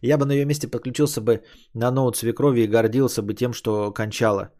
[0.00, 1.42] Я бы на ее месте подключился бы
[1.74, 4.50] на ноут свекрови и гордился бы тем, что кончала.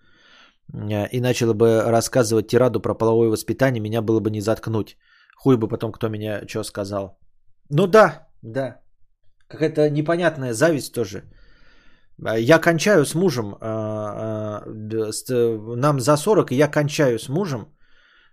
[0.73, 4.97] Э, и начала бы рассказывать тираду про половое воспитание, меня было бы не заткнуть.
[5.37, 7.19] Хуй бы потом, кто меня что сказал.
[7.71, 8.81] Ну да, да.
[9.49, 11.25] Какая-то непонятная зависть тоже.
[12.25, 13.57] А, я кончаю с мужем.
[13.61, 14.63] А,
[15.77, 17.67] нам за 40, и я кончаю с мужем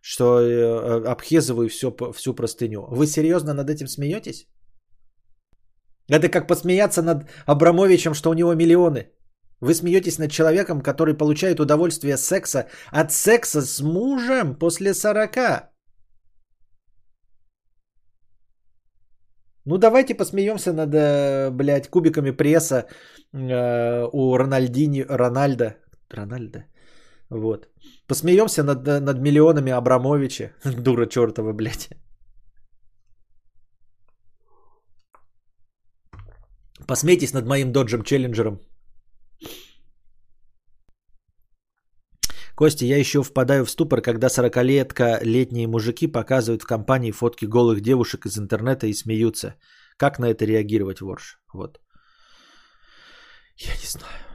[0.01, 2.85] что э, обхезываю все, всю простыню.
[2.91, 4.47] Вы серьезно над этим смеетесь?
[6.09, 9.11] Это как посмеяться над Абрамовичем, что у него миллионы.
[9.61, 15.69] Вы смеетесь над человеком, который получает удовольствие секса от секса с мужем после 40.
[19.65, 22.87] Ну давайте посмеемся над, э, блядь, кубиками пресса
[23.33, 25.75] э, у Рональдини, Рональда.
[26.09, 26.65] Рональда.
[27.29, 27.67] Вот.
[28.07, 30.51] Посмеемся над, над миллионами Абрамовича.
[30.65, 31.89] Дура чертова, блядь.
[36.87, 38.59] Посмейтесь над моим доджем челленджером.
[42.55, 47.81] Костя, я еще впадаю в ступор, когда 40-летка летние мужики показывают в компании фотки голых
[47.81, 49.55] девушек из интернета и смеются.
[49.97, 51.39] Как на это реагировать, Ворш?
[51.53, 51.79] Вот.
[53.57, 54.28] Я не знаю.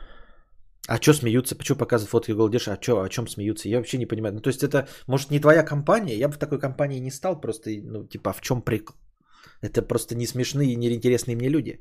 [0.86, 1.56] А что смеются?
[1.56, 2.72] Почему показывают фотки голдеша?
[2.72, 3.68] А что, о чем смеются?
[3.68, 4.34] Я вообще не понимаю.
[4.34, 6.18] Ну, то есть это, может, не твоя компания?
[6.18, 8.96] Я бы в такой компании не стал, просто, ну, типа, а в чем прикол?
[9.62, 11.80] Это просто не смешные и неинтересные мне люди.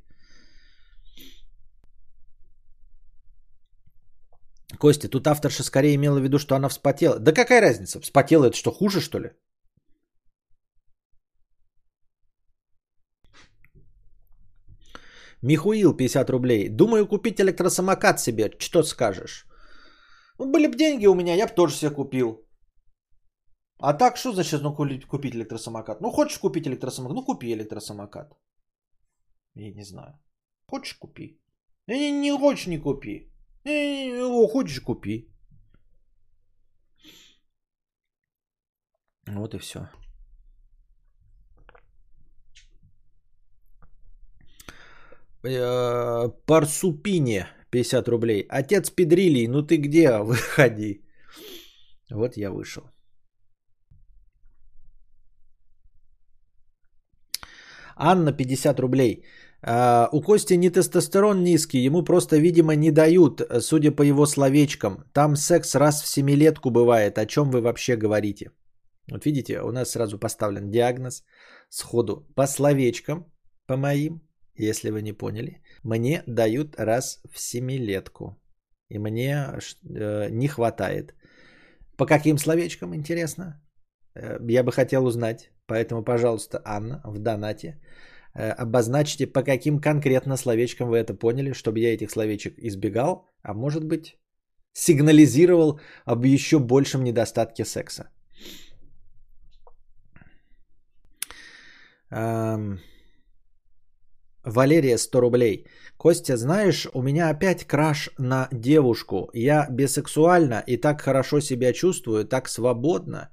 [4.79, 7.19] Костя, тут авторша скорее имела в виду, что она вспотела.
[7.19, 7.99] Да какая разница?
[7.99, 9.31] Вспотела это что, хуже, что ли?
[15.43, 16.69] Михуил 50 рублей.
[16.69, 18.51] Думаю купить электросамокат себе.
[18.59, 19.45] Что скажешь?
[20.39, 22.47] Ну, были бы деньги у меня, я бы тоже себе купил.
[23.79, 26.01] А так, что значит ну, купить электросамокат?
[26.01, 27.15] Ну, хочешь купить электросамокат?
[27.15, 28.31] Ну, купи электросамокат.
[29.55, 30.17] Я не знаю.
[30.67, 31.41] Хочешь, купи.
[31.87, 33.29] Не, не, хочешь, не купи.
[33.65, 35.29] Не, не, хочешь, купи.
[39.27, 39.89] Вот и все.
[45.43, 48.47] Парсупине 50 рублей.
[48.49, 50.17] Отец Педрилий, ну ты где?
[50.23, 51.01] Выходи.
[52.09, 52.83] Вот я вышел.
[57.95, 59.25] Анна 50 рублей.
[59.65, 65.05] Uh, у Кости не тестостерон низкий, ему просто, видимо, не дают, судя по его словечкам.
[65.13, 67.17] Там секс раз в семилетку бывает.
[67.17, 68.51] О чем вы вообще говорите?
[69.09, 71.23] Вот видите, у нас сразу поставлен диагноз
[71.69, 73.31] сходу по словечкам,
[73.65, 74.21] по моим,
[74.55, 78.39] если вы не поняли, мне дают раз в семилетку.
[78.89, 81.15] И мне э, не хватает.
[81.97, 83.61] По каким словечкам, интересно?
[84.15, 85.51] Э, я бы хотел узнать.
[85.65, 87.79] Поэтому, пожалуйста, Анна, в донате
[88.35, 93.53] э, обозначьте, по каким конкретно словечкам вы это поняли, чтобы я этих словечек избегал, а
[93.53, 94.17] может быть,
[94.73, 98.09] сигнализировал об еще большем недостатке секса.
[102.11, 102.79] Эм...
[104.45, 105.65] Валерия 100 рублей.
[105.97, 109.29] Костя, знаешь, у меня опять краш на девушку.
[109.33, 113.29] Я бисексуальна и так хорошо себя чувствую, так свободно.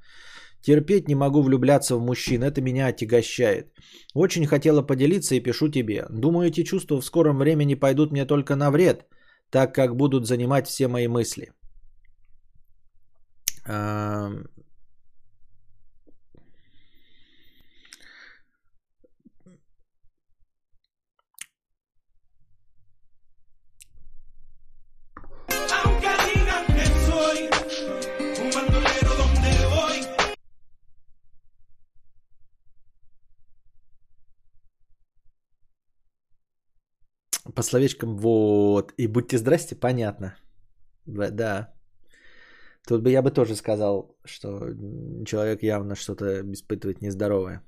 [0.63, 3.73] Терпеть не могу влюбляться в мужчин, это меня отягощает.
[4.15, 6.07] Очень хотела поделиться и пишу тебе.
[6.11, 9.07] Думаю, эти чувства в скором времени пойдут мне только на вред,
[9.51, 11.53] так как будут занимать все мои мысли.
[37.55, 38.93] По словечкам вот.
[38.97, 40.37] И будьте здрасте, понятно.
[41.07, 41.73] Да.
[42.87, 44.75] Тут бы я бы тоже сказал, что
[45.25, 47.63] человек явно что-то испытывает нездоровое.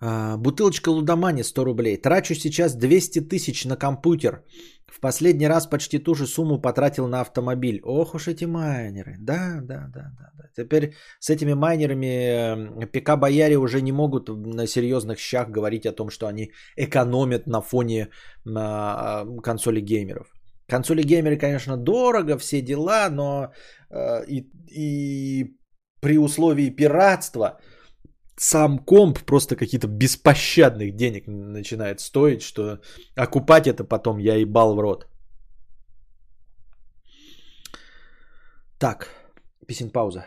[0.00, 1.96] Бутылочка Лудомани 100 рублей.
[1.96, 4.44] Трачу сейчас 200 тысяч на компьютер.
[4.86, 7.80] В последний раз почти ту же сумму потратил на автомобиль.
[7.82, 9.16] Ох уж эти майнеры.
[9.18, 10.30] Да, да, да, да.
[10.38, 10.44] да.
[10.56, 16.10] Теперь с этими майнерами э, ПК-бояре уже не могут на серьезных щах говорить о том,
[16.10, 18.08] что они экономят на фоне
[18.44, 20.28] на консоли геймеров.
[20.68, 23.52] Консоли геймеры, конечно, дорого, все дела, но
[23.90, 25.56] э, и, и
[26.00, 27.58] при условии пиратства–
[28.38, 32.80] сам комп просто какие-то беспощадных денег начинает стоить, что
[33.16, 35.06] окупать это потом я ебал в рот.
[38.78, 39.08] Так,
[39.66, 40.26] песен пауза.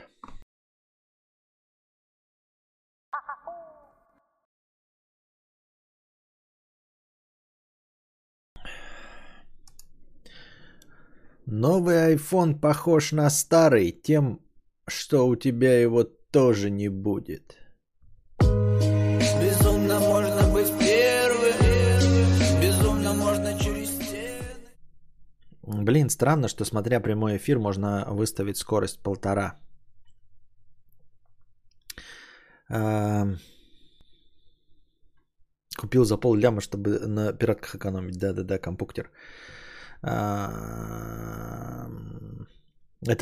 [11.45, 14.39] Новый iPhone похож на старый тем,
[14.88, 17.68] что у тебя его тоже не будет.
[25.90, 29.56] Блин, странно, что смотря прямой эфир, можно выставить скорость полтора.
[35.80, 38.20] Купил за пол ляма, чтобы на пиратках экономить.
[38.20, 39.10] Да-да-да, компуктер.
[40.04, 41.88] Это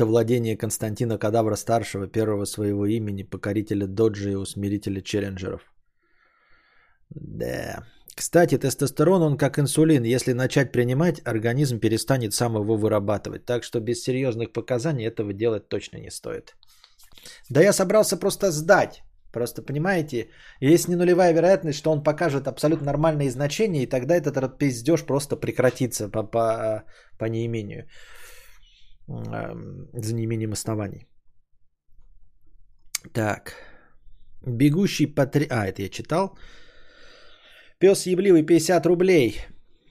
[0.04, 5.62] владение Константина Кадавра старшего, первого своего имени, покорителя доджи и усмирителя челленджеров.
[7.08, 7.86] Да.
[8.18, 10.02] Кстати, тестостерон, он как инсулин.
[10.02, 13.44] Если начать принимать, организм перестанет сам его вырабатывать.
[13.44, 16.56] Так что без серьезных показаний этого делать точно не стоит.
[17.50, 19.02] Да я собрался просто сдать.
[19.32, 24.58] Просто понимаете, есть не нулевая вероятность, что он покажет абсолютно нормальные значения, и тогда этот
[24.58, 26.82] пиздеж просто прекратится по, по,
[27.18, 27.86] по неимению,
[29.06, 31.06] за неимением оснований.
[33.12, 33.54] Так.
[34.44, 35.46] Бегущий по три...
[35.50, 36.36] А, это я читал.
[37.78, 39.40] Пес ебливый 50 рублей.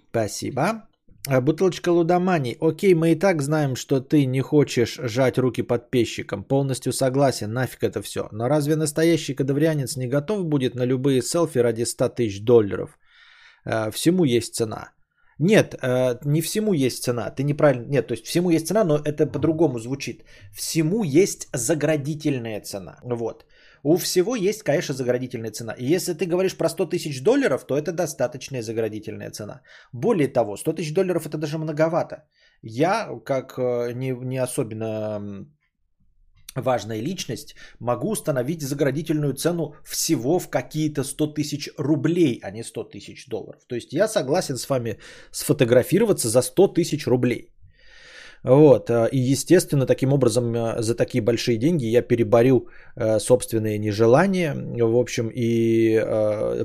[0.09, 0.87] Спасибо.
[1.29, 2.57] А, бутылочка Лудомани.
[2.59, 6.43] Окей, мы и так знаем, что ты не хочешь жать руки подписчикам.
[6.43, 8.27] Полностью согласен, нафиг это все.
[8.31, 12.99] Но разве настоящий кадаврианец не готов будет на любые селфи ради 100 тысяч долларов?
[13.63, 14.91] А, всему есть цена.
[15.39, 17.29] Нет, а, не всему есть цена.
[17.29, 17.85] Ты неправильно...
[17.87, 20.25] Нет, то есть всему есть цена, но это по-другому звучит.
[20.53, 22.99] Всему есть заградительная цена.
[23.03, 23.45] Вот.
[23.83, 25.73] У всего есть, конечно, заградительная цена.
[25.73, 29.61] И если ты говоришь про 100 тысяч долларов, то это достаточная заградительная цена.
[29.93, 32.23] Более того, 100 тысяч долларов это даже многовато.
[32.61, 35.47] Я, как э, не, не особенно
[36.61, 42.83] важная личность, могу установить заградительную цену всего в какие-то 100 тысяч рублей, а не 100
[42.83, 43.61] тысяч долларов.
[43.67, 44.97] То есть я согласен с вами
[45.31, 47.53] сфотографироваться за 100 тысяч рублей.
[48.47, 48.89] Вот.
[48.89, 54.55] Э, и, естественно, таким образом э, за такие большие деньги я переборю э, собственные нежелания,
[54.55, 55.99] в общем, и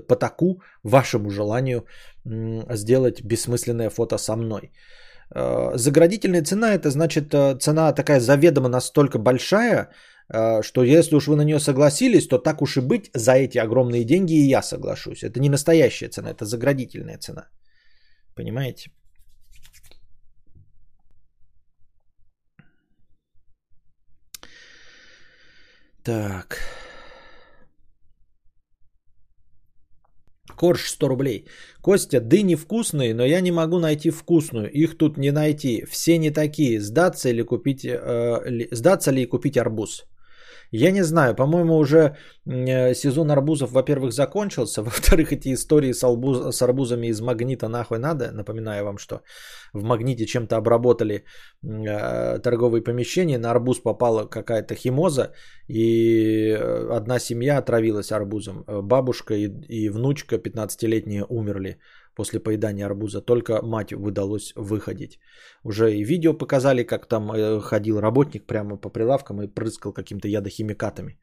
[0.09, 1.85] потаку вашему желанию
[2.71, 4.71] сделать бессмысленное фото со мной.
[5.75, 9.89] Заградительная цена– это значит цена такая заведомо настолько большая,
[10.63, 14.05] что если уж вы на нее согласились, то так уж и быть, за эти огромные
[14.05, 15.23] деньги и я соглашусь.
[15.25, 17.49] Это не настоящая цена, это заградительная цена.
[18.37, 18.91] Понимаете?
[26.05, 26.59] Так.
[30.57, 31.47] Корж 100 рублей.
[31.81, 34.71] Костя, дыни вкусные, но я не могу найти вкусную.
[34.73, 35.85] Их тут не найти.
[35.91, 36.81] Все не такие.
[36.81, 40.05] Сдаться или купить, э, ли, сдаться ли и купить арбуз?
[40.75, 42.17] Я не знаю, по-моему, уже
[42.47, 47.99] э, сезон арбузов, во-первых, закончился, во-вторых, эти истории с, арбуз, с арбузами из магнита нахуй
[47.99, 48.33] надо.
[48.33, 49.21] Напоминаю вам, что
[49.75, 51.25] в магните чем-то обработали
[51.63, 55.33] э, торговые помещения, на арбуз попала какая-то химоза,
[55.69, 58.65] и э, одна семья отравилась арбузом.
[58.67, 61.79] Бабушка и, и внучка 15-летние умерли
[62.15, 63.21] после поедания арбуза.
[63.21, 65.19] Только мать удалось выходить.
[65.65, 70.29] Уже и видео показали, как там э, ходил работник прямо по прилавкам и прыскал каким-то
[70.29, 71.19] ядохимикатами.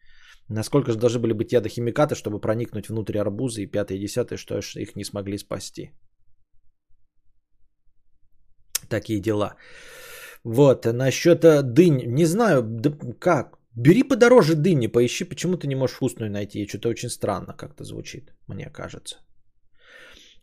[0.49, 4.59] Насколько же должны были быть ядохимикаты, чтобы проникнуть внутрь арбуза и пятое и десятое, что
[4.75, 5.91] их не смогли спасти.
[8.89, 9.55] Такие дела.
[10.43, 15.75] Вот, насчет э, дынь, не знаю, да как, бери подороже дыни, поищи, почему ты не
[15.75, 19.17] можешь вкусную найти, что-то очень странно как-то звучит, мне кажется.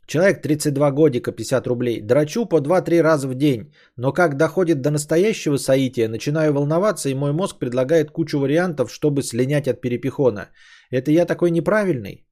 [0.06, 2.00] Человек 32 годика, 50 рублей.
[2.00, 3.72] Драчу по 2-3 раза в день.
[3.96, 9.22] Но как доходит до настоящего соития, начинаю волноваться, и мой мозг предлагает кучу вариантов, чтобы
[9.22, 10.48] слинять от перепихона.
[10.90, 12.24] Это я такой неправильный?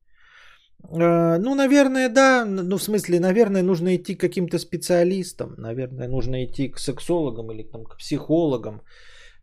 [0.88, 2.44] Э, ну, наверное, да.
[2.46, 5.54] Ну, в смысле, наверное, нужно идти к каким-то специалистам.
[5.58, 8.82] Наверное, нужно идти к сексологам или там, к психологам.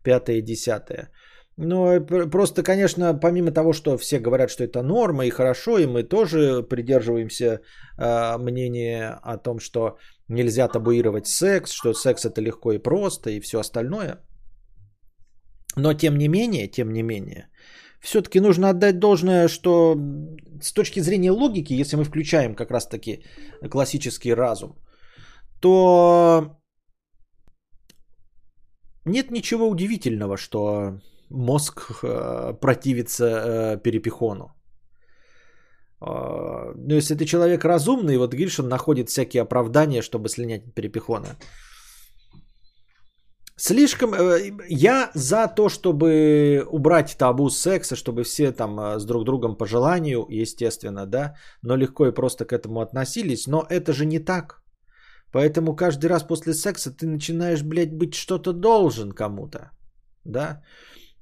[0.02, 1.10] Пятое, десятое.
[1.62, 2.00] Но
[2.30, 6.62] просто, конечно, помимо того, что все говорят, что это норма и хорошо, и мы тоже
[6.68, 7.60] придерживаемся
[7.98, 9.96] э, мнения о том, что
[10.28, 14.18] нельзя табуировать секс, что секс это легко и просто и все остальное.
[15.76, 17.48] Но тем не менее, тем не менее,
[18.00, 19.96] все-таки нужно отдать должное, что
[20.60, 23.22] с точки зрения логики, если мы включаем как раз-таки
[23.70, 24.76] классический разум,
[25.60, 26.56] то
[29.04, 31.00] нет ничего удивительного, что
[31.32, 34.44] мозг э, противится э, перепихону.
[36.00, 41.36] Э, ну, если ты человек разумный, вот Гильшин находит всякие оправдания, чтобы слинять перепихона.
[43.56, 44.14] Слишком...
[44.14, 49.66] Э, я за то, чтобы убрать табу секса, чтобы все там с друг другом по
[49.66, 53.46] желанию, естественно, да, но легко и просто к этому относились.
[53.46, 54.62] Но это же не так.
[55.32, 59.70] Поэтому каждый раз после секса ты начинаешь, блядь, быть что-то должен кому-то.
[60.24, 60.62] Да?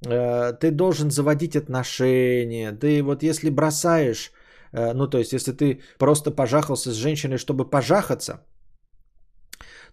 [0.05, 2.71] Э, ты должен заводить отношения.
[2.71, 4.31] Ты вот если бросаешь,
[4.73, 8.45] ну то есть если ты просто пожахался с женщиной, чтобы пожахаться,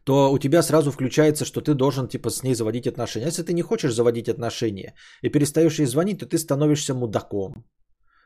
[0.05, 3.27] то у тебя сразу включается, что ты должен типа с ней заводить отношения.
[3.27, 7.65] Если ты не хочешь заводить отношения и перестаешь ей звонить, то ты становишься мудаком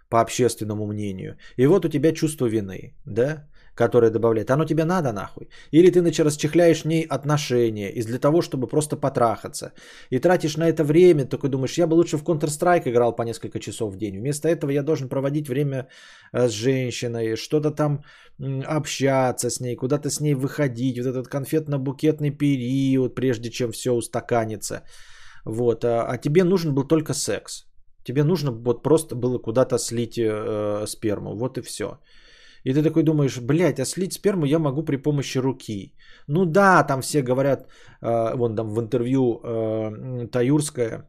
[0.09, 1.39] по общественному мнению.
[1.57, 3.49] И вот у тебя чувство вины, да?
[3.75, 5.49] Которое добавляет, оно тебе надо нахуй.
[5.71, 9.73] Или ты значит, расчехляешь ней отношения из для того, чтобы просто потрахаться.
[10.11, 13.61] И тратишь на это время, такой думаешь, я бы лучше в Counter-Strike играл по несколько
[13.61, 14.19] часов в день.
[14.19, 15.89] Вместо этого я должен проводить время
[16.33, 18.03] э, с женщиной, что-то там
[18.67, 24.83] общаться с ней, куда-то с ней выходить, вот этот конфетно-букетный период, прежде чем все устаканится.
[25.45, 27.67] Вот, а, а тебе нужен был только секс.
[28.05, 31.37] Тебе нужно вот просто было куда-то слить э, сперму.
[31.37, 31.99] Вот и все.
[32.65, 35.95] И ты такой думаешь, блядь, а слить сперму я могу при помощи руки.
[36.29, 37.67] Ну да, там все говорят,
[38.01, 41.07] э, вон там в интервью э, Таюрская,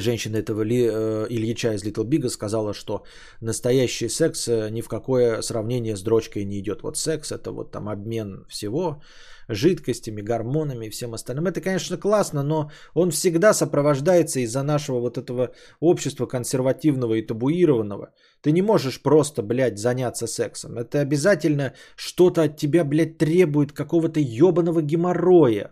[0.00, 3.04] женщина этого э, Ильича из Little Big сказала, что
[3.40, 6.82] настоящий секс э, ни в какое сравнение с дрочкой не идет.
[6.82, 9.02] Вот секс это вот там обмен всего,
[9.48, 11.46] жидкостями, гормонами и всем остальным.
[11.46, 18.12] Это, конечно, классно, но он всегда сопровождается из-за нашего вот этого общества консервативного и табуированного.
[18.42, 20.78] Ты не можешь просто, блядь, заняться сексом.
[20.78, 25.70] Это обязательно что-то от тебя, блядь, требует какого-то ебаного геморроя.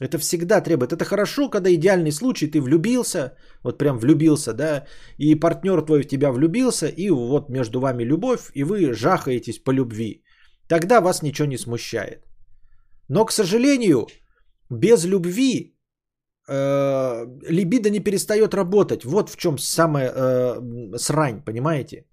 [0.00, 0.92] Это всегда требует.
[0.92, 4.84] Это хорошо, когда идеальный случай, ты влюбился, вот прям влюбился, да,
[5.18, 9.70] и партнер твой в тебя влюбился, и вот между вами любовь, и вы жахаетесь по
[9.70, 10.22] любви.
[10.68, 12.26] Тогда вас ничего не смущает.
[13.08, 14.06] Но, к сожалению,
[14.70, 15.76] без любви
[16.48, 19.04] э, либидо не перестает работать.
[19.04, 22.04] Вот в чем самая э, срань, понимаете?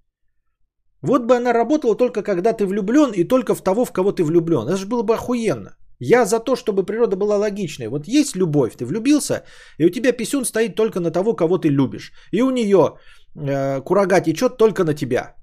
[1.01, 4.23] Вот бы она работала только когда ты влюблен и только в того, в кого ты
[4.23, 4.67] влюблен.
[4.67, 5.75] Это же было бы охуенно.
[5.99, 7.87] Я за то, чтобы природа была логичной.
[7.87, 9.43] Вот есть любовь, ты влюбился,
[9.77, 12.11] и у тебя писюн стоит только на того, кого ты любишь.
[12.31, 12.97] И у нее
[13.35, 15.35] э, курага течет только на тебя.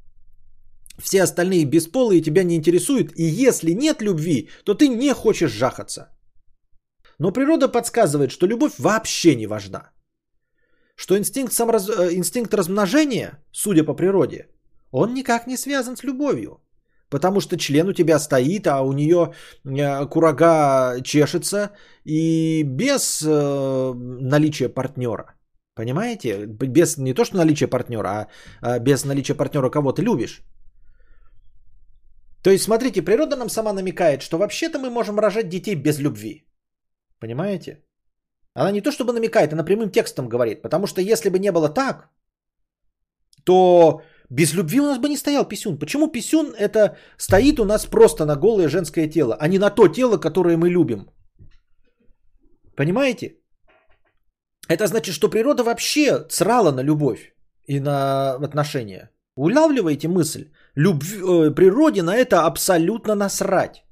[1.02, 6.08] Все остальные бесполые тебя не интересуют, и если нет любви, то ты не хочешь жахаться.
[7.18, 9.90] Но природа подсказывает, что любовь вообще не важна.
[10.96, 11.88] Что инстинкт, самораз...
[11.88, 14.48] Э, инстинкт размножения, судя по природе,
[14.90, 16.60] он никак не связан с любовью.
[17.10, 19.32] Потому что член у тебя стоит, а у нее
[19.64, 21.70] э, курага чешется
[22.04, 25.34] и без э, наличия партнера.
[25.74, 26.46] Понимаете?
[26.46, 28.28] Без не то, что наличия партнера, а,
[28.62, 30.42] а без наличия партнера кого ты любишь.
[32.42, 36.46] То есть, смотрите, природа нам сама намекает, что вообще-то мы можем рожать детей без любви.
[37.20, 37.84] Понимаете?
[38.54, 40.62] Она не то чтобы намекает, она прямым текстом говорит.
[40.62, 42.08] Потому что если бы не было так,
[43.44, 45.78] то без любви у нас бы не стоял писюн.
[45.78, 49.88] Почему писюн это стоит у нас просто на голое женское тело, а не на то
[49.88, 51.10] тело, которое мы любим?
[52.76, 53.36] Понимаете?
[54.68, 57.34] Это значит, что природа вообще срала на любовь
[57.66, 59.10] и на отношения.
[59.36, 60.50] Улавливаете мысль?
[60.76, 63.84] Любви, э, природе на это абсолютно насрать.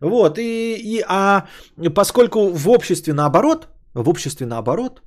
[0.00, 1.46] Вот, и, и, а
[1.94, 5.02] поскольку в обществе наоборот, в обществе наоборот,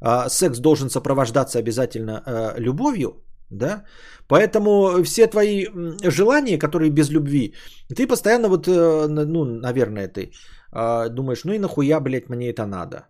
[0.00, 3.84] а, секс должен сопровождаться обязательно а, любовью, да,
[4.28, 5.66] поэтому все твои
[6.10, 7.54] желания, которые без любви,
[7.94, 10.32] ты постоянно вот, э, ну, наверное, ты
[10.72, 13.06] а, думаешь, ну и нахуя, блядь, мне это надо?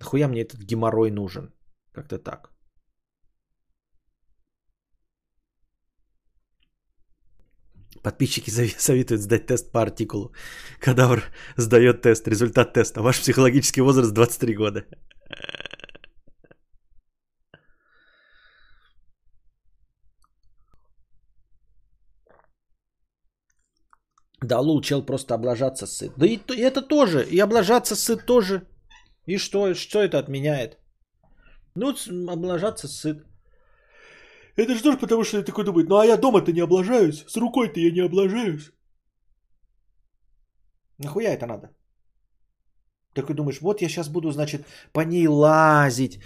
[0.00, 1.52] Нахуя мне этот геморрой нужен?
[1.92, 2.51] Как-то так.
[8.02, 10.32] Подписчики советуют сдать тест по артикулу.
[10.80, 11.22] Кадавр
[11.56, 12.28] сдает тест.
[12.28, 13.02] Результат теста.
[13.02, 14.84] Ваш психологический возраст 23 года.
[24.44, 26.12] Да, лул, чел просто облажаться сыт.
[26.16, 27.24] Да и, то- и это тоже.
[27.24, 28.66] И облажаться сыт тоже.
[29.26, 29.74] И что?
[29.74, 30.78] Что это отменяет?
[31.76, 31.94] Ну,
[32.28, 33.24] облажаться сыт.
[34.56, 37.36] Это же тоже потому, что я такой думаю, ну а я дома-то не облажаюсь, с
[37.36, 38.70] рукой-то я не облажаюсь.
[40.98, 41.70] Нахуя это надо?
[43.14, 46.18] Такой думаешь, вот я сейчас буду, значит, по ней лазить.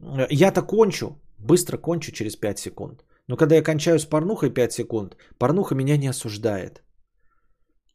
[0.00, 3.04] Э, Я-то кончу, быстро кончу через 5 секунд.
[3.28, 6.82] Но когда я кончаю с порнухой 5 секунд, порнуха меня не осуждает.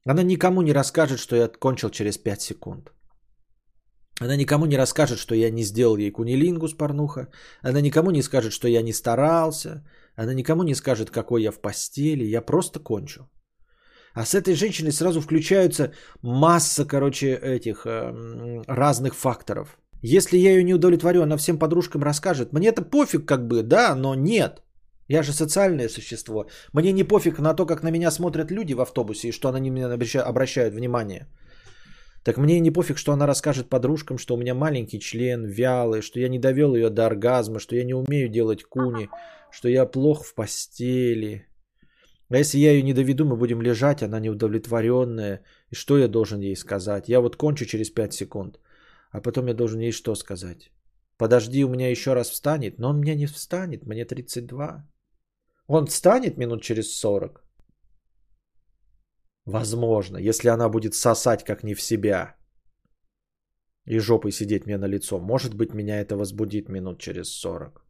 [0.05, 2.91] Она никому не расскажет, что я кончил через 5 секунд.
[4.19, 7.27] Она никому не расскажет, что я не сделал ей кунилингус порнуха.
[7.61, 9.83] Она никому не скажет, что я не старался.
[10.15, 12.25] Она никому не скажет, какой я в постели.
[12.25, 13.29] Я просто кончу.
[14.13, 19.77] А с этой женщиной сразу включаются масса, короче, этих эм, разных факторов.
[20.01, 22.53] Если я ее не удовлетворю, она всем подружкам расскажет.
[22.53, 24.63] Мне это пофиг как бы, да, но нет.
[25.07, 26.45] Я же социальное существо.
[26.73, 29.69] Мне не пофиг на то, как на меня смотрят люди в автобусе и что они
[29.69, 31.27] меня обраща- обращают внимание.
[32.29, 36.19] Так мне не пофиг, что она расскажет подружкам, что у меня маленький член, вялый, что
[36.19, 39.09] я не довел ее до оргазма, что я не умею делать куни,
[39.49, 41.47] что я плох в постели.
[42.29, 45.41] А если я ее не доведу, мы будем лежать, она неудовлетворенная.
[45.71, 47.09] И что я должен ей сказать?
[47.09, 48.59] Я вот кончу через 5 секунд.
[49.11, 50.71] А потом я должен ей что сказать?
[51.17, 52.77] Подожди, у меня еще раз встанет.
[52.77, 54.87] Но он меня не встанет, мне 32.
[55.67, 57.43] Он встанет минут через 40.
[59.49, 62.35] Возможно, если она будет сосать как не в себя
[63.87, 67.83] и жопой сидеть мне на лицо, может быть, меня это возбудит минут через 40.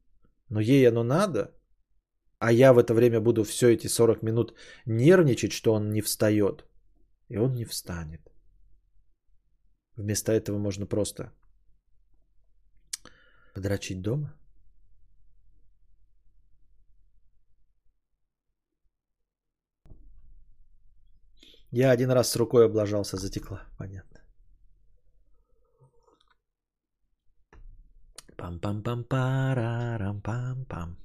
[0.49, 1.51] Но ей оно надо,
[2.39, 4.53] а я в это время буду все эти 40 минут
[4.85, 6.65] нервничать, что он не встает.
[7.29, 8.21] И он не встанет.
[9.97, 11.33] Вместо этого можно просто
[13.53, 14.33] подрочить дома.
[21.71, 23.61] Я один раз с рукой облажался, затекла.
[23.77, 24.19] Понятно.
[28.37, 30.95] Пам-пам-пам-парарам-пам-пам.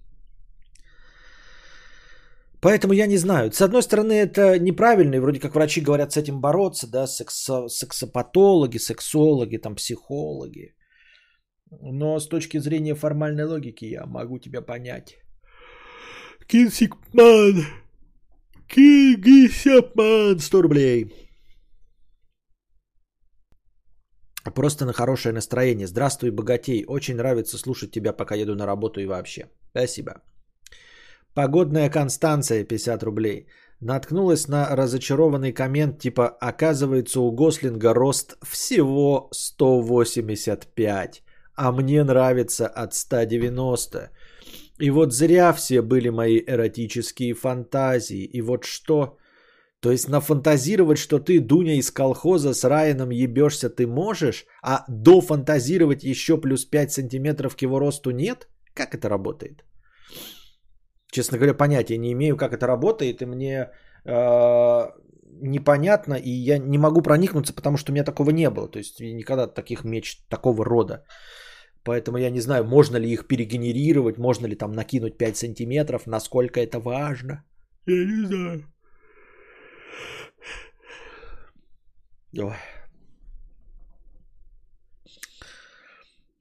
[2.61, 3.53] Поэтому я не знаю.
[3.53, 7.69] С одной стороны, это неправильно, и вроде как врачи говорят с этим бороться, да, сексо-
[7.69, 10.75] сексопатологи, сексологи, там, психологи.
[11.83, 15.19] Но с точки зрения формальной логики я могу тебя понять.
[16.47, 17.67] Кинсикман,
[18.75, 21.07] Кингисепман, 100 рублей.
[24.55, 25.87] Просто на хорошее настроение.
[25.87, 26.85] Здравствуй, богатей.
[26.89, 29.49] Очень нравится слушать тебя, пока еду на работу и вообще.
[29.71, 30.13] Спасибо.
[31.35, 33.47] Погодная Констанция, 50 рублей.
[33.81, 41.23] Наткнулась на разочарованный коммент типа «Оказывается, у Гослинга рост всего 185,
[41.55, 44.11] а мне нравится от 190».
[44.81, 48.25] И вот зря все были мои эротические фантазии.
[48.25, 49.17] И вот что...
[49.81, 56.05] То есть нафантазировать, что ты, Дуня, из колхоза с Райаном ебешься ты можешь, а дофантазировать
[56.05, 58.49] еще плюс 5 сантиметров к его росту нет?
[58.73, 59.65] Как это работает?
[61.13, 63.71] Честно говоря, понятия не имею, как это работает, и мне
[64.07, 64.91] э,
[65.41, 68.69] непонятно, и я не могу проникнуться, потому что у меня такого не было.
[68.69, 71.05] То есть никогда таких меч такого рода.
[71.85, 76.61] Поэтому я не знаю, можно ли их перегенерировать, можно ли там накинуть 5 сантиметров, насколько
[76.61, 77.45] это важно.
[77.87, 78.65] Я не знаю.
[82.39, 82.57] Ой.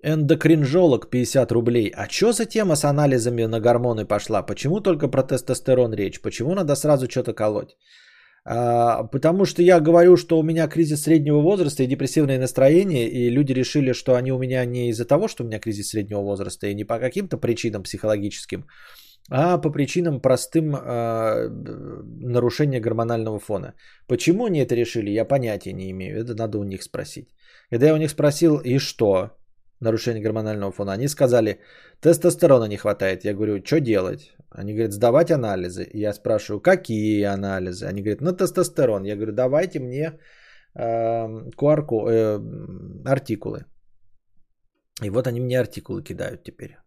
[0.05, 1.91] Эндокринжолог 50 рублей.
[1.95, 4.43] А что за тема с анализами на гормоны пошла?
[4.43, 6.21] Почему только про тестостерон речь?
[6.21, 7.77] Почему надо сразу что-то колоть?
[8.45, 13.29] А, потому что я говорю, что у меня кризис среднего возраста и депрессивное настроение, и
[13.29, 16.67] люди решили, что они у меня не из-за того, что у меня кризис среднего возраста,
[16.67, 18.65] и не по каким-то причинам психологическим,
[19.29, 21.49] а по причинам простым э,
[22.19, 23.73] нарушения гормонального фона.
[24.07, 26.19] Почему они это решили, я понятия не имею.
[26.19, 27.29] Это надо у них спросить.
[27.69, 29.31] Когда я у них спросил, и что?
[29.83, 30.93] Нарушение гормонального фона.
[30.93, 31.59] Они сказали,
[31.99, 33.25] тестостерона не хватает.
[33.25, 34.31] Я говорю, что делать?
[34.49, 35.89] Они говорят, сдавать анализы.
[35.93, 37.85] Я спрашиваю, какие анализы?
[37.85, 39.03] Они говорят, ну тестостерон.
[39.03, 40.19] Я говорю, давайте мне
[40.75, 41.51] э,
[42.09, 42.39] э,
[43.05, 43.65] артикулы.
[45.03, 46.77] И вот они мне артикулы кидают теперь.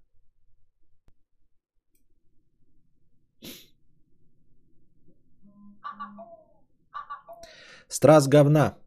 [7.89, 8.79] Страз говна.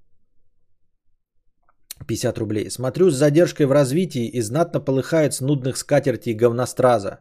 [2.10, 2.70] 50 рублей.
[2.70, 7.20] Смотрю с задержкой в развитии и знатно полыхает с нудных скатертей говностраза.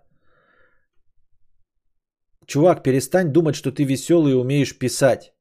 [2.46, 5.32] Чувак, перестань думать, что ты веселый и умеешь писать.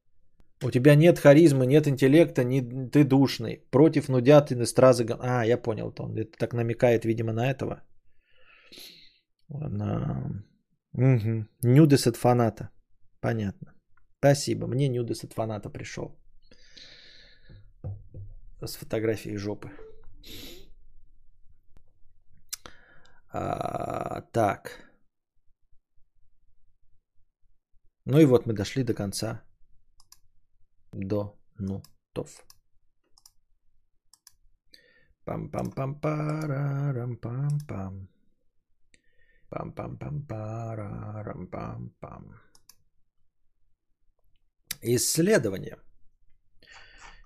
[0.65, 2.61] У тебя нет харизмы, нет интеллекта, не,
[2.91, 3.63] ты душный.
[3.71, 5.05] Против нудят и стразы...
[5.19, 7.81] А, я понял, он это так намекает, видимо, на этого.
[9.49, 10.43] На...
[10.93, 11.45] Угу.
[11.63, 12.69] Нюдес от фаната.
[13.21, 13.73] Понятно.
[14.19, 14.67] Спасибо.
[14.67, 16.17] Мне нюдес от фаната пришел.
[18.59, 19.69] С фотографией жопы.
[23.31, 24.83] А, так.
[28.05, 29.43] Ну и вот мы дошли до конца.
[30.91, 32.43] До нутов.
[35.25, 38.07] Пам-пам-пам-парарам-пам-пам.
[39.51, 42.41] Пам-пам-пам-парарам-пам-пам.
[44.81, 45.77] Исследование.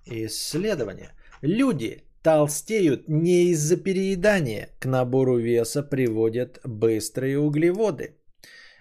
[0.04, 1.14] Исследование.
[1.42, 4.68] Люди толстеют не из-за переедания.
[4.78, 8.16] К набору веса приводят быстрые углеводы.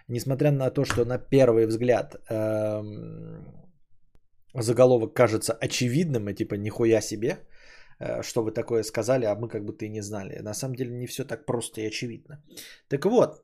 [0.07, 3.45] Несмотря на то, что на первый взгляд эм,
[4.53, 7.39] заголовок кажется очевидным, и типа нихуя себе,
[7.99, 10.39] э, что вы такое сказали, а мы как будто и не знали.
[10.41, 12.43] На самом деле не все так просто и очевидно.
[12.89, 13.43] Так вот,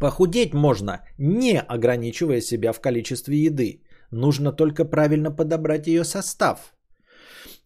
[0.00, 3.82] похудеть можно, не ограничивая себя в количестве еды.
[4.10, 6.74] Нужно только правильно подобрать ее состав.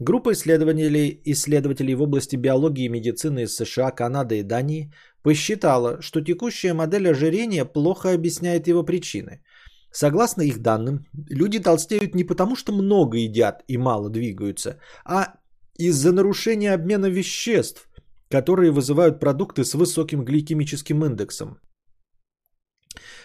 [0.05, 4.93] Группа исследователей, исследователей в области биологии и медицины из США, Канады и Дании
[5.23, 9.45] посчитала, что текущая модель ожирения плохо объясняет его причины.
[9.93, 15.35] Согласно их данным, люди толстеют не потому, что много едят и мало двигаются, а
[15.79, 17.89] из-за нарушения обмена веществ,
[18.29, 21.59] которые вызывают продукты с высоким гликемическим индексом.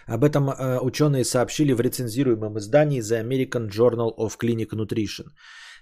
[0.05, 5.29] Об этом э, ученые сообщили в рецензируемом издании The American Journal of Clinic Nutrition.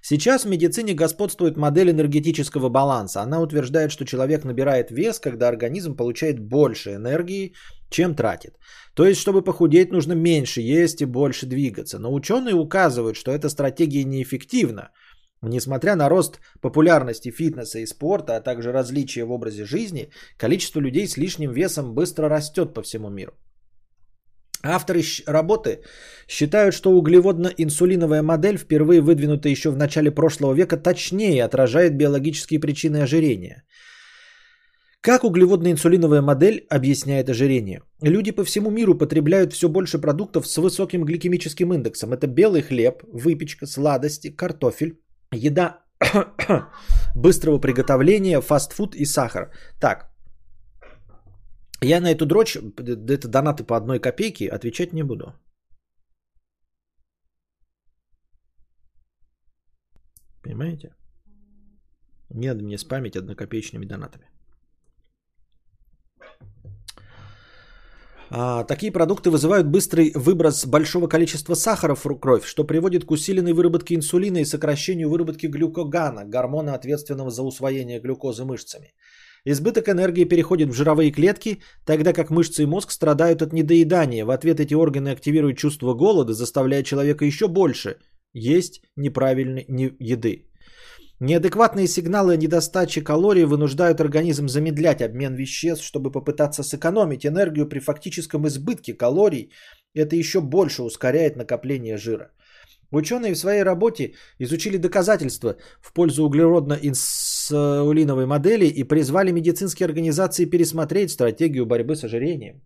[0.07, 3.22] Сейчас в медицине господствует модель энергетического баланса.
[3.22, 7.53] Она утверждает, что человек набирает вес, когда организм получает больше энергии,
[7.90, 8.53] чем тратит.
[8.94, 11.98] То есть, чтобы похудеть, нужно меньше есть и больше двигаться.
[11.98, 14.91] Но ученые указывают, что эта стратегия неэффективна.
[15.41, 21.07] Несмотря на рост популярности фитнеса и спорта, а также различия в образе жизни, количество людей
[21.07, 23.34] с лишним весом быстро растет по всему миру.
[24.68, 25.82] Авторы работы
[26.28, 32.98] считают, что углеводно-инсулиновая модель, впервые выдвинутая еще в начале прошлого века, точнее отражает биологические причины
[33.04, 33.64] ожирения.
[35.02, 37.84] Как углеводно-инсулиновая модель объясняет ожирение?
[38.02, 42.14] Люди по всему миру потребляют все больше продуктов с высоким гликемическим индексом.
[42.14, 44.98] Это белый хлеб, выпечка, сладости, картофель,
[45.32, 45.84] еда
[47.16, 49.52] быстрого приготовления, фастфуд и сахар.
[49.80, 50.15] Так,
[51.86, 55.34] я на эту дрочь, это донаты по одной копейке, отвечать не буду.
[60.44, 60.95] Понимаете?
[62.30, 64.26] Не надо мне спамить однокопеечными донатами.
[68.30, 73.53] А, такие продукты вызывают быстрый выброс большого количества сахара в кровь, что приводит к усиленной
[73.53, 78.94] выработке инсулина и сокращению выработки глюкогана, гормона, ответственного за усвоение глюкозы мышцами.
[79.46, 84.26] Избыток энергии переходит в жировые клетки, тогда как мышцы и мозг страдают от недоедания.
[84.26, 87.98] В ответ эти органы активируют чувство голода, заставляя человека еще больше
[88.34, 89.66] есть неправильной
[90.00, 90.50] еды.
[91.20, 97.80] Неадекватные сигналы о недостаче калорий вынуждают организм замедлять обмен веществ, чтобы попытаться сэкономить энергию при
[97.80, 99.52] фактическом избытке калорий.
[99.94, 102.32] Это еще больше ускоряет накопление жира.
[102.96, 111.12] Ученые в своей работе изучили доказательства в пользу углеродно-инсулиновой модели и призвали медицинские организации пересмотреть
[111.12, 112.62] стратегию борьбы с ожирением.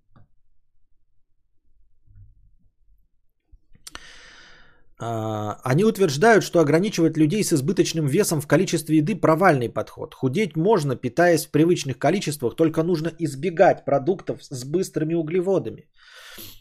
[5.02, 10.14] А, они утверждают, что ограничивать людей с избыточным весом в количестве еды провальный подход.
[10.14, 15.90] Худеть можно, питаясь в привычных количествах, только нужно избегать продуктов с быстрыми углеводами.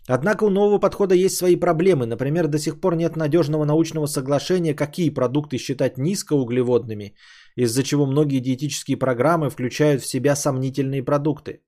[0.08, 2.06] Однако у нового подхода есть свои проблемы.
[2.06, 7.14] Например, до сих пор нет надежного научного соглашения, какие продукты считать низкоуглеводными,
[7.56, 11.60] из-за чего многие диетические программы включают в себя сомнительные продукты.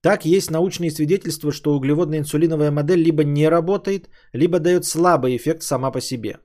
[0.00, 5.90] Так есть научные свидетельства, что углеводно-инсулиновая модель либо не работает, либо дает слабый эффект сама
[5.90, 6.40] по себе.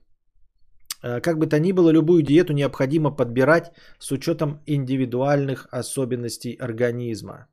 [1.04, 7.48] Э, как бы то ни было, любую диету необходимо подбирать с учетом индивидуальных особенностей организма.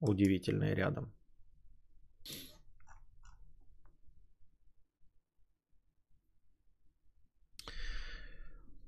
[0.00, 1.17] Удивительное рядом.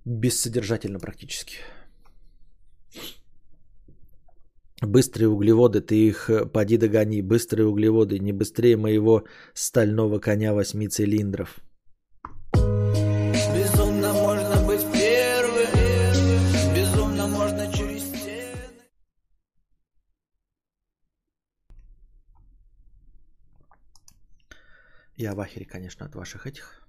[0.05, 1.57] Бессодержательно практически.
[4.81, 7.21] Быстрые углеводы, ты их э, поди догони.
[7.21, 11.59] Быстрые углеводы, не быстрее моего стального коня восьми цилиндров.
[12.55, 15.69] Безумно можно быть первым,
[16.75, 18.57] безумно можно через стены.
[25.15, 26.81] Я в ахере, конечно, от ваших этих.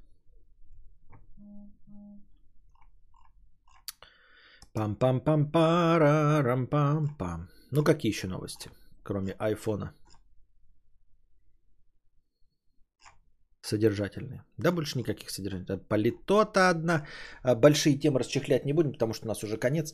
[4.73, 7.47] Пам-пам-пам-парарам-пам-пам.
[7.71, 8.71] Ну, какие еще новости,
[9.03, 9.93] кроме айфона?
[13.61, 14.43] Содержательные.
[14.57, 15.87] Да, больше никаких содержательных.
[15.87, 17.05] Политота одна.
[17.43, 19.93] А, большие темы расчехлять не будем, потому что у нас уже конец.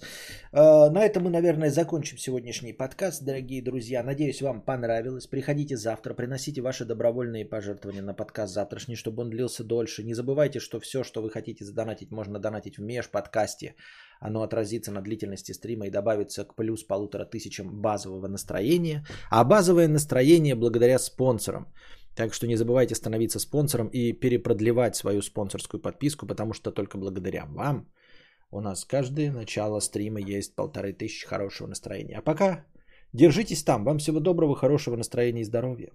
[0.53, 4.03] А, на этом мы, наверное, закончим сегодняшний подкаст, дорогие друзья.
[4.03, 5.27] Надеюсь, вам понравилось.
[5.27, 10.03] Приходите завтра, приносите ваши добровольные пожертвования на подкаст завтрашний, чтобы он длился дольше.
[10.03, 13.75] Не забывайте, что все, что вы хотите задонатить, можно донатить в межподкасте.
[14.21, 19.05] Оно отразится на длительности стрима и добавится к плюс полутора тысячам базового настроения.
[19.29, 21.67] А базовое настроение благодаря спонсорам.
[22.17, 27.45] Так что не забывайте становиться спонсором и перепродлевать свою спонсорскую подписку, потому что только благодаря
[27.45, 27.87] вам
[28.51, 32.17] у нас каждое начало стрима есть полторы тысячи хорошего настроения.
[32.17, 32.65] А пока
[33.13, 33.83] держитесь там.
[33.83, 35.91] Вам всего доброго, хорошего настроения и здоровья.